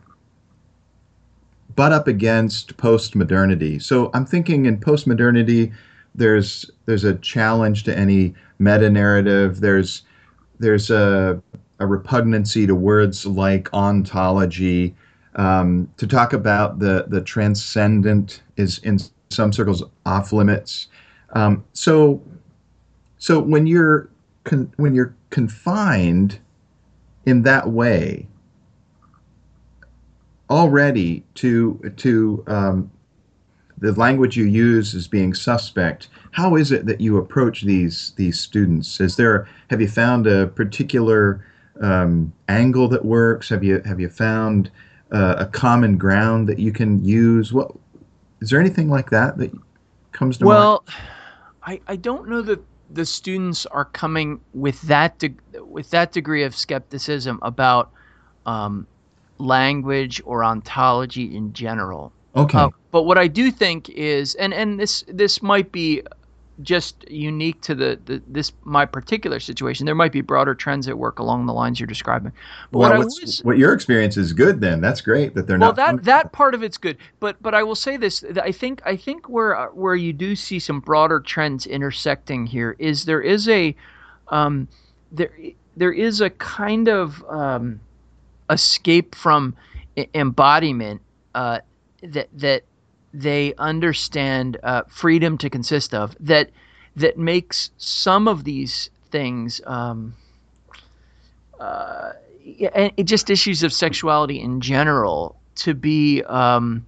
butt 1.75 1.91
up 1.91 2.08
against 2.08 2.77
post-modernity? 2.77 3.79
So 3.79 4.12
I'm 4.13 4.25
thinking 4.25 4.65
in 4.65 4.79
post-modernity, 4.79 5.71
there's 6.15 6.69
there's 6.86 7.03
a 7.03 7.15
challenge 7.15 7.84
to 7.84 7.97
any 7.97 8.34
meta 8.60 8.89
narrative. 8.89 9.60
There's 9.60 10.03
there's 10.60 10.89
a, 10.89 11.41
a 11.79 11.88
repugnancy 11.88 12.67
to 12.67 12.75
words 12.75 13.25
like 13.25 13.73
ontology. 13.73 14.95
Um, 15.36 15.89
to 15.97 16.05
talk 16.05 16.33
about 16.33 16.79
the 16.79 17.05
the 17.07 17.21
transcendent 17.21 18.43
is 18.55 18.77
in 18.79 18.99
some 19.31 19.51
circles 19.51 19.83
off 20.05 20.31
limits. 20.31 20.88
Um, 21.33 21.63
so 21.73 22.21
so 23.17 23.39
when 23.39 23.65
you're 23.65 24.09
con- 24.43 24.71
when 24.77 24.93
you're 24.93 25.15
confined 25.31 26.39
in 27.25 27.41
that 27.43 27.69
way 27.69 28.27
already 30.49 31.23
to 31.36 31.79
to 31.97 32.43
um, 32.47 32.91
the 33.79 33.91
language 33.93 34.38
you 34.38 34.45
use 34.45 34.93
is 34.93 35.07
being 35.07 35.33
suspect. 35.33 36.07
How 36.31 36.55
is 36.55 36.71
it 36.71 36.86
that 36.86 37.01
you 37.01 37.17
approach 37.17 37.63
these 37.63 38.13
these 38.17 38.39
students? 38.39 39.01
Is 39.01 39.15
there 39.15 39.47
have 39.69 39.81
you 39.81 39.88
found 39.88 40.27
a 40.27 40.47
particular 40.47 41.45
um, 41.81 42.31
angle 42.47 42.88
that 42.89 43.03
works? 43.03 43.49
Have 43.49 43.63
you 43.63 43.81
have 43.86 43.99
you 43.99 44.09
found 44.09 44.71
uh, 45.12 45.36
a 45.39 45.45
common 45.45 45.97
ground 45.97 46.47
that 46.49 46.59
you 46.59 46.71
can 46.71 47.03
use? 47.03 47.53
What 47.53 47.71
is 48.41 48.49
there 48.49 48.59
anything 48.59 48.89
like 48.89 49.09
that 49.12 49.38
that 49.38 49.51
comes 50.12 50.38
to 50.38 50.45
well, 50.45 50.83
mind? 50.88 50.97
Well, 50.97 50.97
I, 51.63 51.81
I 51.88 51.95
don't 51.95 52.27
know 52.27 52.41
that 52.41 52.63
the 52.89 53.05
students 53.05 53.65
are 53.67 53.86
coming 53.86 54.39
with 54.53 54.81
that 54.83 55.17
de- 55.19 55.36
with 55.65 55.89
that 55.91 56.12
degree 56.12 56.43
of 56.43 56.55
skepticism 56.55 57.39
about 57.41 57.91
um, 58.45 58.86
language 59.38 60.21
or 60.25 60.43
ontology 60.43 61.36
in 61.36 61.53
general. 61.53 62.12
Okay. 62.36 62.57
Uh, 62.57 62.69
but 62.91 63.03
what 63.03 63.17
I 63.17 63.27
do 63.27 63.51
think 63.51 63.89
is, 63.89 64.36
and 64.36 64.53
and 64.53 64.79
this 64.79 65.03
this 65.07 65.41
might 65.41 65.71
be 65.71 66.01
just 66.62 67.10
unique 67.10 67.60
to 67.62 67.74
the, 67.74 68.00
the 68.06 68.22
this 68.28 68.52
my 68.63 68.86
particular 68.86 69.39
situation. 69.39 69.86
There 69.86 69.96
might 69.96 70.12
be 70.12 70.22
broader 70.22 70.54
trends 70.54 70.88
at 70.88 70.98
work 70.98 71.20
along 71.20 71.48
the 71.48 71.54
lines 71.54 71.80
you're 71.80 71.88
describing. 71.88 72.32
But 72.72 72.80
well, 72.80 72.98
what, 72.98 73.06
was, 73.06 73.42
what 73.44 73.58
your 73.58 73.74
experience 73.74 74.18
is 74.18 74.34
good 74.34 74.62
then. 74.62 74.80
That's 74.80 75.02
great 75.02 75.34
that 75.34 75.48
they're 75.48 75.58
well, 75.58 75.74
not. 75.74 75.78
Well, 75.78 75.96
that 75.98 76.04
that 76.04 76.32
part 76.32 76.54
of 76.54 76.62
it's 76.62 76.78
good. 76.78 76.98
But 77.20 77.42
but 77.42 77.56
I 77.56 77.63
will 77.63 77.76
say 77.76 77.98
this. 77.98 78.24
I 78.42 78.52
think 78.52 78.82
I 78.86 78.96
think 78.96 79.28
where 79.28 79.66
where 79.74 79.96
you 79.96 80.13
do 80.13 80.36
see 80.36 80.60
some 80.60 80.80
broader 80.80 81.20
trends 81.20 81.66
intersecting 81.66 82.46
here 82.46 82.76
is 82.78 83.06
there 83.06 83.22
is 83.22 83.50
a 83.50 83.76
um, 84.28 84.68
there 85.12 85.32
there 85.76 85.94
is 85.94 86.22
a 86.22 86.30
kind 86.30 86.88
of 86.88 87.24
um, 87.30 87.80
escape 88.50 89.16
from 89.16 89.56
embodiment 90.13 91.02
uh, 91.34 91.60
that 92.04 92.30
that 92.34 92.63
they 93.13 93.54
understand 93.58 94.58
uh, 94.63 94.82
freedom 94.88 95.38
to 95.38 95.49
consist 95.49 95.93
of 95.93 96.15
that 96.19 96.49
that 96.95 97.17
makes 97.17 97.71
some 97.78 98.28
of 98.28 98.43
these 98.43 98.89
things 99.10 99.62
um, 99.65 100.13
uh, 101.60 102.13
and 102.76 103.08
just 103.08 103.30
issues 103.30 103.63
of 103.63 103.71
sexuality 103.71 104.39
in 104.39 104.60
general 104.62 105.36
to 105.56 105.73
be 105.73 106.23
um, 106.23 106.86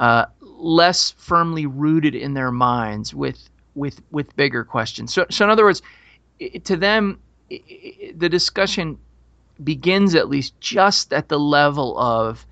uh, 0.00 0.26
less 0.40 1.12
firmly 1.12 1.66
rooted 1.66 2.14
in 2.14 2.34
their 2.34 2.52
minds 2.52 3.14
with 3.14 3.48
with 3.74 4.00
with 4.10 4.34
bigger 4.36 4.64
questions. 4.64 5.12
So, 5.12 5.26
so 5.30 5.44
in 5.44 5.50
other 5.50 5.64
words, 5.64 5.82
to 6.64 6.76
them, 6.76 7.18
the 7.48 8.28
discussion 8.28 8.98
begins 9.62 10.14
at 10.14 10.28
least 10.28 10.58
just 10.60 11.12
at 11.12 11.28
the 11.28 11.38
level 11.38 11.98
of 11.98 12.46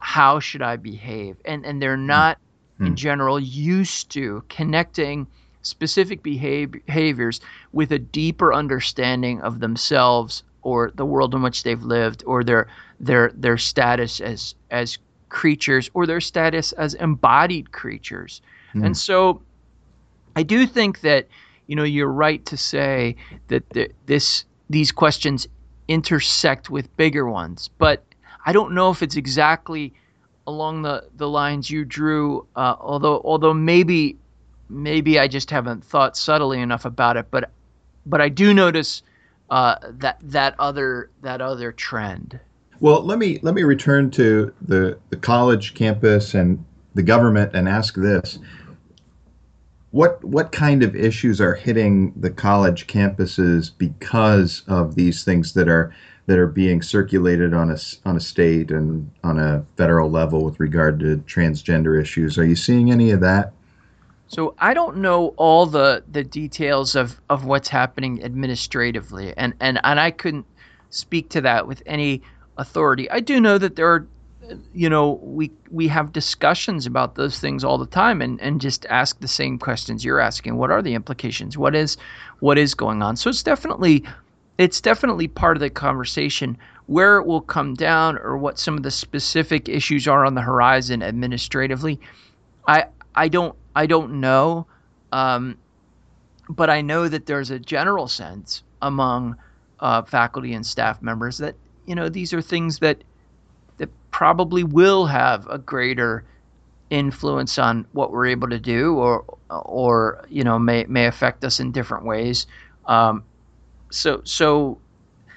how 0.00 0.40
should 0.40 0.62
I 0.62 0.76
behave? 0.76 1.36
And 1.44 1.64
and 1.64 1.80
they're 1.80 1.96
hmm. 1.96 2.06
not 2.06 2.38
mm. 2.80 2.88
in 2.88 2.96
general 2.96 3.38
used 3.38 4.10
to 4.10 4.42
connecting 4.48 5.26
specific 5.62 6.22
behaviors 6.22 7.40
with 7.72 7.92
a 7.92 7.98
deeper 7.98 8.52
understanding 8.54 9.40
of 9.42 9.60
themselves 9.60 10.42
or 10.62 10.90
the 10.94 11.04
world 11.04 11.34
in 11.34 11.42
which 11.42 11.62
they've 11.62 11.82
lived 11.82 12.22
or 12.26 12.42
their 12.42 12.66
their 12.98 13.30
their 13.34 13.58
status 13.58 14.20
as 14.20 14.54
as 14.70 14.98
creatures 15.28 15.90
or 15.94 16.06
their 16.06 16.20
status 16.20 16.72
as 16.72 16.94
embodied 16.94 17.72
creatures. 17.72 18.42
Mm. 18.74 18.86
And 18.86 18.96
so 18.96 19.42
I 20.36 20.42
do 20.42 20.66
think 20.66 21.00
that 21.00 21.28
you 21.66 21.76
know 21.76 21.84
you're 21.84 22.12
right 22.12 22.44
to 22.46 22.56
say 22.56 23.16
that 23.48 23.68
the, 23.70 23.90
this 24.06 24.44
these 24.68 24.92
questions 24.92 25.46
intersect 25.88 26.70
with 26.70 26.94
bigger 26.96 27.28
ones, 27.28 27.68
but 27.78 28.04
I 28.44 28.52
don't 28.52 28.72
know 28.72 28.90
if 28.90 29.02
it's 29.02 29.16
exactly 29.16 29.92
along 30.46 30.82
the, 30.82 31.04
the 31.16 31.28
lines 31.28 31.70
you 31.70 31.84
drew. 31.84 32.46
Uh, 32.56 32.76
although 32.80 33.20
although 33.24 33.54
maybe 33.54 34.16
maybe 34.68 35.18
I 35.18 35.28
just 35.28 35.50
haven't 35.50 35.84
thought 35.84 36.16
subtly 36.16 36.60
enough 36.60 36.84
about 36.84 37.16
it. 37.16 37.26
But 37.30 37.50
but 38.06 38.20
I 38.20 38.28
do 38.28 38.54
notice 38.54 39.02
uh, 39.50 39.76
that 39.82 40.18
that 40.22 40.54
other 40.58 41.10
that 41.22 41.40
other 41.40 41.72
trend. 41.72 42.38
Well, 42.80 43.02
let 43.02 43.18
me 43.18 43.38
let 43.42 43.54
me 43.54 43.62
return 43.62 44.10
to 44.12 44.52
the 44.62 44.98
the 45.10 45.16
college 45.16 45.74
campus 45.74 46.34
and 46.34 46.64
the 46.94 47.02
government 47.02 47.54
and 47.54 47.68
ask 47.68 47.94
this. 47.94 48.38
What 49.90 50.22
what 50.24 50.52
kind 50.52 50.82
of 50.82 50.94
issues 50.94 51.40
are 51.40 51.54
hitting 51.54 52.12
the 52.16 52.30
college 52.30 52.86
campuses 52.86 53.70
because 53.76 54.62
of 54.68 54.94
these 54.94 55.24
things 55.24 55.52
that 55.54 55.68
are 55.68 55.92
that 56.26 56.38
are 56.38 56.46
being 56.46 56.82
circulated 56.82 57.54
on 57.54 57.70
a 57.70 57.78
on 58.04 58.16
a 58.16 58.20
state 58.20 58.70
and 58.70 59.10
on 59.24 59.38
a 59.38 59.64
federal 59.76 60.10
level 60.10 60.44
with 60.44 60.60
regard 60.60 61.00
to 61.00 61.16
transgender 61.26 62.00
issues. 62.00 62.38
Are 62.38 62.44
you 62.44 62.56
seeing 62.56 62.90
any 62.90 63.10
of 63.10 63.20
that? 63.20 63.52
So 64.28 64.54
I 64.58 64.74
don't 64.74 64.98
know 64.98 65.34
all 65.36 65.66
the 65.66 66.04
the 66.10 66.22
details 66.22 66.94
of 66.94 67.20
of 67.30 67.46
what's 67.46 67.68
happening 67.68 68.22
administratively, 68.22 69.34
and 69.36 69.54
and 69.60 69.80
and 69.82 69.98
I 69.98 70.12
couldn't 70.12 70.46
speak 70.90 71.30
to 71.30 71.40
that 71.40 71.66
with 71.66 71.82
any 71.86 72.22
authority. 72.56 73.10
I 73.10 73.20
do 73.20 73.40
know 73.40 73.58
that 73.58 73.76
there 73.76 73.88
are 73.88 74.06
you 74.72 74.88
know 74.88 75.20
we 75.22 75.50
we 75.70 75.88
have 75.88 76.12
discussions 76.12 76.86
about 76.86 77.14
those 77.14 77.38
things 77.38 77.64
all 77.64 77.78
the 77.78 77.86
time 77.86 78.20
and 78.20 78.40
and 78.40 78.60
just 78.60 78.86
ask 78.86 79.18
the 79.20 79.28
same 79.28 79.58
questions 79.58 80.04
you're 80.04 80.20
asking 80.20 80.56
what 80.56 80.70
are 80.70 80.82
the 80.82 80.94
implications 80.94 81.56
what 81.56 81.74
is 81.74 81.96
what 82.40 82.58
is 82.58 82.74
going 82.74 83.02
on 83.02 83.16
so 83.16 83.30
it's 83.30 83.42
definitely 83.42 84.02
it's 84.60 84.82
definitely 84.82 85.26
part 85.26 85.56
of 85.56 85.62
the 85.62 85.70
conversation 85.70 86.58
where 86.84 87.16
it 87.16 87.26
will 87.26 87.40
come 87.40 87.72
down 87.72 88.18
or 88.18 88.36
what 88.36 88.58
some 88.58 88.76
of 88.76 88.82
the 88.82 88.90
specific 88.90 89.70
issues 89.70 90.06
are 90.06 90.26
on 90.26 90.34
the 90.34 90.42
horizon 90.42 91.02
administratively. 91.02 91.98
I 92.68 92.84
i 93.14 93.26
don't 93.26 93.56
i 93.74 93.86
don't 93.86 94.20
know 94.20 94.66
um, 95.12 95.56
but 96.50 96.68
i 96.68 96.82
know 96.82 97.08
that 97.08 97.24
there's 97.24 97.50
a 97.50 97.58
general 97.58 98.06
sense 98.06 98.62
among 98.82 99.34
uh, 99.80 100.02
faculty 100.02 100.52
and 100.52 100.64
staff 100.64 101.00
members 101.00 101.38
that 101.38 101.54
you 101.86 101.94
know 101.94 102.10
these 102.10 102.34
are 102.34 102.42
things 102.42 102.78
that 102.80 103.02
that 103.78 103.88
probably 104.10 104.62
will 104.62 105.06
have 105.06 105.46
a 105.48 105.58
greater 105.58 106.22
influence 106.90 107.58
on 107.58 107.86
what 107.92 108.12
we're 108.12 108.26
able 108.26 108.48
to 108.48 108.60
do 108.60 108.94
or 108.96 109.24
or 109.48 110.24
you 110.28 110.44
know 110.44 110.58
may 110.58 110.84
may 110.84 111.06
affect 111.06 111.44
us 111.44 111.60
in 111.60 111.72
different 111.72 112.04
ways. 112.04 112.46
Um, 112.86 113.24
so 113.90 114.22
so 114.24 114.78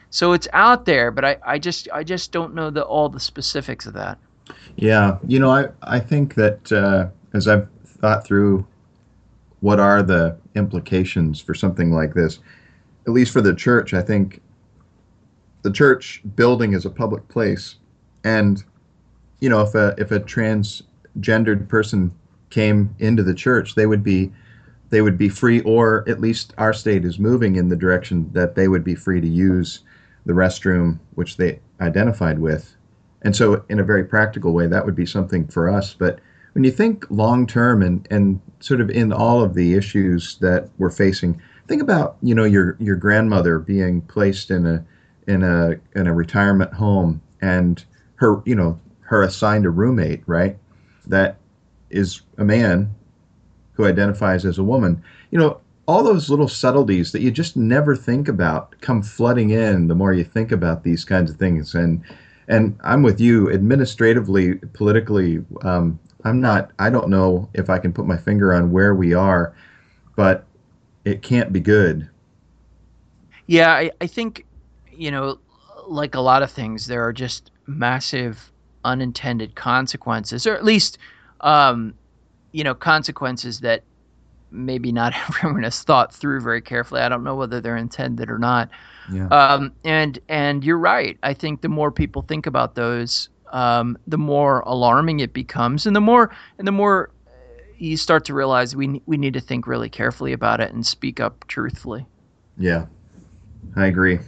so 0.10 0.34
it's 0.34 0.48
out 0.54 0.86
there, 0.86 1.10
but 1.10 1.26
I, 1.26 1.38
I 1.46 1.60
just 1.60 1.88
I 1.92 2.04
just 2.04 2.32
don't 2.32 2.54
know 2.54 2.70
the 2.70 2.84
all 2.84 3.10
the 3.10 3.20
specifics 3.20 3.86
of 3.86 3.94
that. 3.94 4.18
Yeah, 4.76 5.18
you 5.28 5.40
know, 5.40 5.50
I 5.50 5.70
I 5.82 6.00
think 6.00 6.36
that 6.36 6.72
uh, 6.72 7.08
as 7.34 7.48
I've 7.48 7.68
thought 7.86 8.26
through 8.26 8.66
what 9.62 9.80
are 9.80 10.04
the 10.04 10.38
implications 10.56 11.40
for 11.40 11.54
something 11.54 11.92
like 11.92 12.14
this? 12.14 12.40
At 13.08 13.14
least 13.14 13.32
for 13.32 13.42
the 13.42 13.56
church, 13.56 13.94
I 13.94 14.02
think 14.02 14.42
the 15.62 15.72
church 15.72 16.22
building 16.36 16.74
is 16.74 16.86
a 16.86 16.90
public 16.90 17.28
place, 17.30 17.76
and 18.24 18.64
you 19.40 19.50
know 19.50 19.62
if 19.62 19.74
a 19.74 19.96
if 19.98 20.12
a 20.12 20.20
transgendered 20.20 21.68
person 21.68 22.12
came 22.50 22.94
into 23.00 23.24
the 23.24 23.34
church, 23.34 23.74
they 23.74 23.88
would 23.88 24.04
be 24.04 24.32
they 24.94 25.02
would 25.02 25.18
be 25.18 25.28
free, 25.28 25.60
or 25.62 26.08
at 26.08 26.22
least 26.22 26.54
our 26.60 26.72
state 26.72 27.04
is 27.04 27.18
moving 27.18 27.56
in 27.56 27.68
the 27.68 27.76
direction 27.76 28.30
that 28.34 28.54
they 28.54 28.68
would 28.68 28.84
be 28.84 28.94
free 28.94 29.20
to 29.20 29.28
use 29.28 29.80
the 30.28 30.34
restroom 30.34 31.00
which 31.16 31.36
they 31.36 31.60
identified 31.82 32.38
with. 32.38 32.76
And 33.24 33.36
so, 33.36 33.66
in 33.70 33.80
a 33.80 33.84
very 33.84 34.04
practical 34.04 34.54
way, 34.54 34.68
that 34.68 34.86
would 34.86 34.96
be 34.96 35.08
something 35.08 35.48
for 35.48 35.68
us. 35.68 35.96
But 35.96 36.20
when 36.52 36.64
you 36.64 36.70
think 36.70 37.08
long 37.10 37.48
term 37.48 37.82
and, 37.82 38.08
and 38.12 38.40
sort 38.60 38.82
of 38.82 38.92
in 38.92 39.12
all 39.12 39.42
of 39.42 39.56
the 39.56 39.74
issues 39.74 40.36
that 40.42 40.70
we're 40.78 40.92
facing, 40.92 41.42
think 41.68 41.82
about 41.82 42.18
you 42.22 42.36
know 42.36 42.44
your 42.44 42.78
your 42.80 42.96
grandmother 42.96 43.58
being 43.58 44.02
placed 44.02 44.52
in 44.52 44.68
a 44.68 44.86
in 45.28 45.42
a 45.42 45.74
in 45.96 46.06
a 46.06 46.14
retirement 46.14 46.72
home 46.72 47.20
and 47.42 47.84
her 48.16 48.44
you 48.46 48.54
know 48.54 48.80
her 49.02 49.24
assigned 49.24 49.66
a 49.66 49.70
roommate 49.72 50.22
right 50.28 50.58
that 51.08 51.38
is 51.90 52.22
a 52.38 52.44
man 52.44 52.94
who 53.74 53.86
identifies 53.86 54.46
as 54.46 54.58
a 54.58 54.64
woman. 54.64 55.04
You 55.32 55.40
know, 55.40 55.60
all 55.88 56.04
those 56.04 56.30
little 56.30 56.48
subtleties 56.48 57.12
that 57.12 57.22
you 57.22 57.32
just 57.32 57.58
never 57.58 57.96
think 57.96 58.28
about 58.28 58.80
come 58.82 59.02
flooding 59.02 59.50
in 59.50 59.88
the 59.88 59.96
more 59.96 60.14
you 60.14 60.24
think 60.24 60.52
about 60.52 60.84
these 60.84 61.04
kinds 61.04 61.32
of 61.32 61.38
things. 61.38 61.76
And 61.76 62.04
and 62.48 62.78
I'm 62.84 63.04
with 63.04 63.22
you 63.22 63.52
administratively, 63.52 64.56
politically. 64.74 65.44
Um, 65.62 66.00
I'm 66.26 66.42
not. 66.42 66.72
I 66.80 66.90
don't 66.90 67.10
know 67.10 67.50
if 67.54 67.70
I 67.70 67.80
can 67.80 67.94
put 67.94 68.06
my 68.06 68.18
finger 68.18 68.54
on 68.54 68.72
where 68.72 68.96
we 68.96 69.14
are, 69.14 69.54
but 70.16 70.46
it 71.06 71.22
can't 71.22 71.52
be 71.52 71.60
good. 71.60 72.10
Yeah, 73.48 73.74
I, 73.74 73.92
I 74.02 74.08
think 74.08 74.46
you 74.96 75.12
know, 75.12 75.40
like 75.88 76.16
a 76.16 76.20
lot 76.20 76.44
of 76.44 76.52
things, 76.52 76.88
there 76.88 77.04
are 77.04 77.14
just 77.14 77.52
massive 77.68 78.52
unintended 78.86 79.56
consequences, 79.56 80.46
or 80.46 80.54
at 80.56 80.64
least 80.64 80.98
um, 81.42 81.94
you 82.54 82.64
know, 82.64 82.74
consequences 82.74 83.60
that 83.60 83.84
maybe 84.54 84.92
not 84.92 85.14
everyone 85.30 85.64
has 85.64 85.84
thought 85.84 86.14
through 86.14 86.40
very 86.40 86.62
carefully. 86.62 87.02
I 87.02 87.10
don't 87.10 87.24
know 87.24 87.36
whether 87.36 87.60
they're 87.60 87.76
intended 87.76 88.30
or 88.30 88.40
not. 88.40 88.70
Yeah. 89.12 89.28
Um, 89.28 89.74
and 89.84 90.18
and 90.30 90.64
you're 90.64 90.78
right. 90.78 91.18
I 91.24 91.34
think 91.34 91.62
the 91.62 91.68
more 91.68 91.92
people 91.92 92.22
think 92.22 92.46
about 92.46 92.76
those, 92.76 93.28
um, 93.52 93.98
the 94.08 94.18
more 94.18 94.62
alarming 94.62 95.20
it 95.20 95.34
becomes, 95.34 95.86
and 95.86 95.94
the 95.94 96.02
more 96.02 96.34
and 96.58 96.66
the 96.66 96.72
more 96.72 97.10
you 97.78 97.98
start 97.98 98.24
to 98.26 98.34
realize 98.34 98.76
we 98.76 99.02
we 99.06 99.18
need 99.18 99.34
to 99.34 99.42
think 99.42 99.68
really 99.68 99.90
carefully 99.90 100.32
about 100.32 100.62
it 100.62 100.72
and 100.72 100.86
speak 100.86 101.20
up 101.20 101.46
truthfully. 101.48 102.06
Yeah, 102.58 102.86
I 103.76 103.88
agree. 103.88 104.20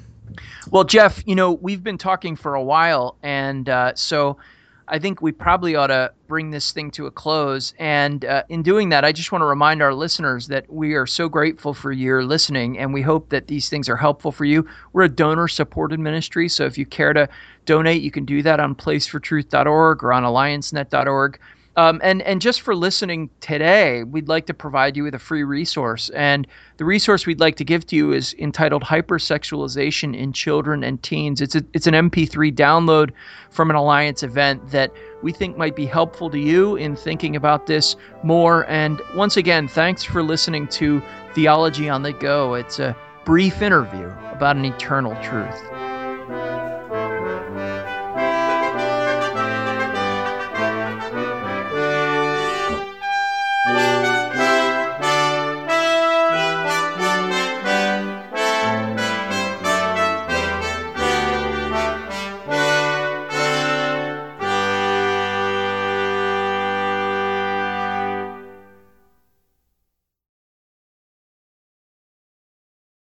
Well, 0.72 0.84
Jeff, 0.84 1.24
you 1.26 1.36
know 1.36 1.54
we've 1.54 1.84
been 1.84 1.98
talking 1.98 2.36
for 2.36 2.56
a 2.56 2.64
while, 2.64 3.16
and 3.24 3.70
uh, 3.70 3.96
so 3.96 4.38
I 4.88 5.00
think 5.00 5.22
we 5.22 5.32
probably 5.32 5.76
ought 5.76 5.88
to 5.88 6.12
bring 6.28 6.52
this 6.52 6.72
thing 6.72 6.92
to 6.92 7.08
a 7.08 7.12
close. 7.12 7.74
And 7.80 8.24
uh, 8.26 8.44
in 8.50 8.62
doing 8.62 8.90
that, 8.90 9.04
I 9.04 9.12
just 9.12 9.32
want 9.32 9.42
to 9.42 9.46
remind 9.48 9.82
our 9.82 9.94
listeners 9.94 10.48
that 10.48 10.72
we 10.72 10.94
are 10.94 11.08
so 11.08 11.28
grateful 11.28 11.74
for 11.74 11.92
your 11.92 12.24
listening, 12.24 12.78
and 12.78 12.94
we 12.94 13.02
hope 13.02 13.30
that 13.30 13.48
these 13.48 13.68
things 13.68 13.90
are 13.90 13.96
helpful 13.96 14.32
for 14.32 14.46
you. 14.46 14.68
We're 14.94 15.04
a 15.04 15.10
donor 15.10 15.48
supported 15.48 16.00
ministry, 16.00 16.48
so 16.50 16.66
if 16.66 16.78
you 16.78 16.86
care 16.86 17.14
to 17.14 17.28
donate, 17.66 18.04
you 18.04 18.12
can 18.12 18.26
do 18.26 18.44
that 18.44 18.60
on 18.60 18.76
placefortruth.org 18.76 20.04
or 20.04 20.14
on 20.14 20.24
alliancenet.org. 20.24 21.40
Um, 21.78 22.00
and 22.04 22.22
and 22.22 22.42
just 22.42 22.62
for 22.62 22.74
listening 22.74 23.30
today, 23.42 24.04
we'd 24.04 24.30
like 24.30 24.46
to 24.46 24.54
provide 24.54 24.96
you 24.96 25.04
with 25.04 25.14
a 25.14 25.20
free 25.20 25.44
resource. 25.44 26.10
And 26.10 26.48
the 26.78 26.86
resource 26.86 27.26
we'd 27.26 27.42
like 27.42 27.58
to 27.58 27.66
give 27.66 27.86
to 27.88 27.96
you 27.96 28.14
is 28.14 28.34
entitled 28.40 28.84
"Hypersexualization 28.84 30.16
in 30.16 30.32
Children 30.32 30.84
and 30.84 31.02
Teens." 31.04 31.42
It's 31.42 31.56
a, 31.56 31.64
it's 31.74 31.88
an 31.88 31.94
MP3 31.94 32.54
download 32.54 33.12
from 33.50 33.70
an 33.70 33.76
Alliance 33.76 34.24
event 34.24 34.72
that 34.72 34.92
we 35.22 35.34
think 35.34 35.58
might 35.58 35.76
be 35.76 35.86
helpful 35.86 36.30
to 36.30 36.40
you 36.40 36.78
in 36.78 36.96
thinking 36.96 37.36
about 37.36 37.68
this 37.68 37.98
more. 38.24 38.66
And 38.70 39.02
once 39.16 39.36
again, 39.36 39.68
thanks 39.68 40.04
for 40.04 40.24
listening 40.24 40.68
to 40.70 41.02
Theology 41.34 41.90
on 41.90 42.04
the 42.04 42.14
Go. 42.14 42.54
It's 42.54 42.80
a 42.80 42.96
brief 43.26 43.62
interview 43.62 44.08
about 44.32 44.56
an 44.56 44.64
eternal 44.64 45.16
truth. 45.22 45.85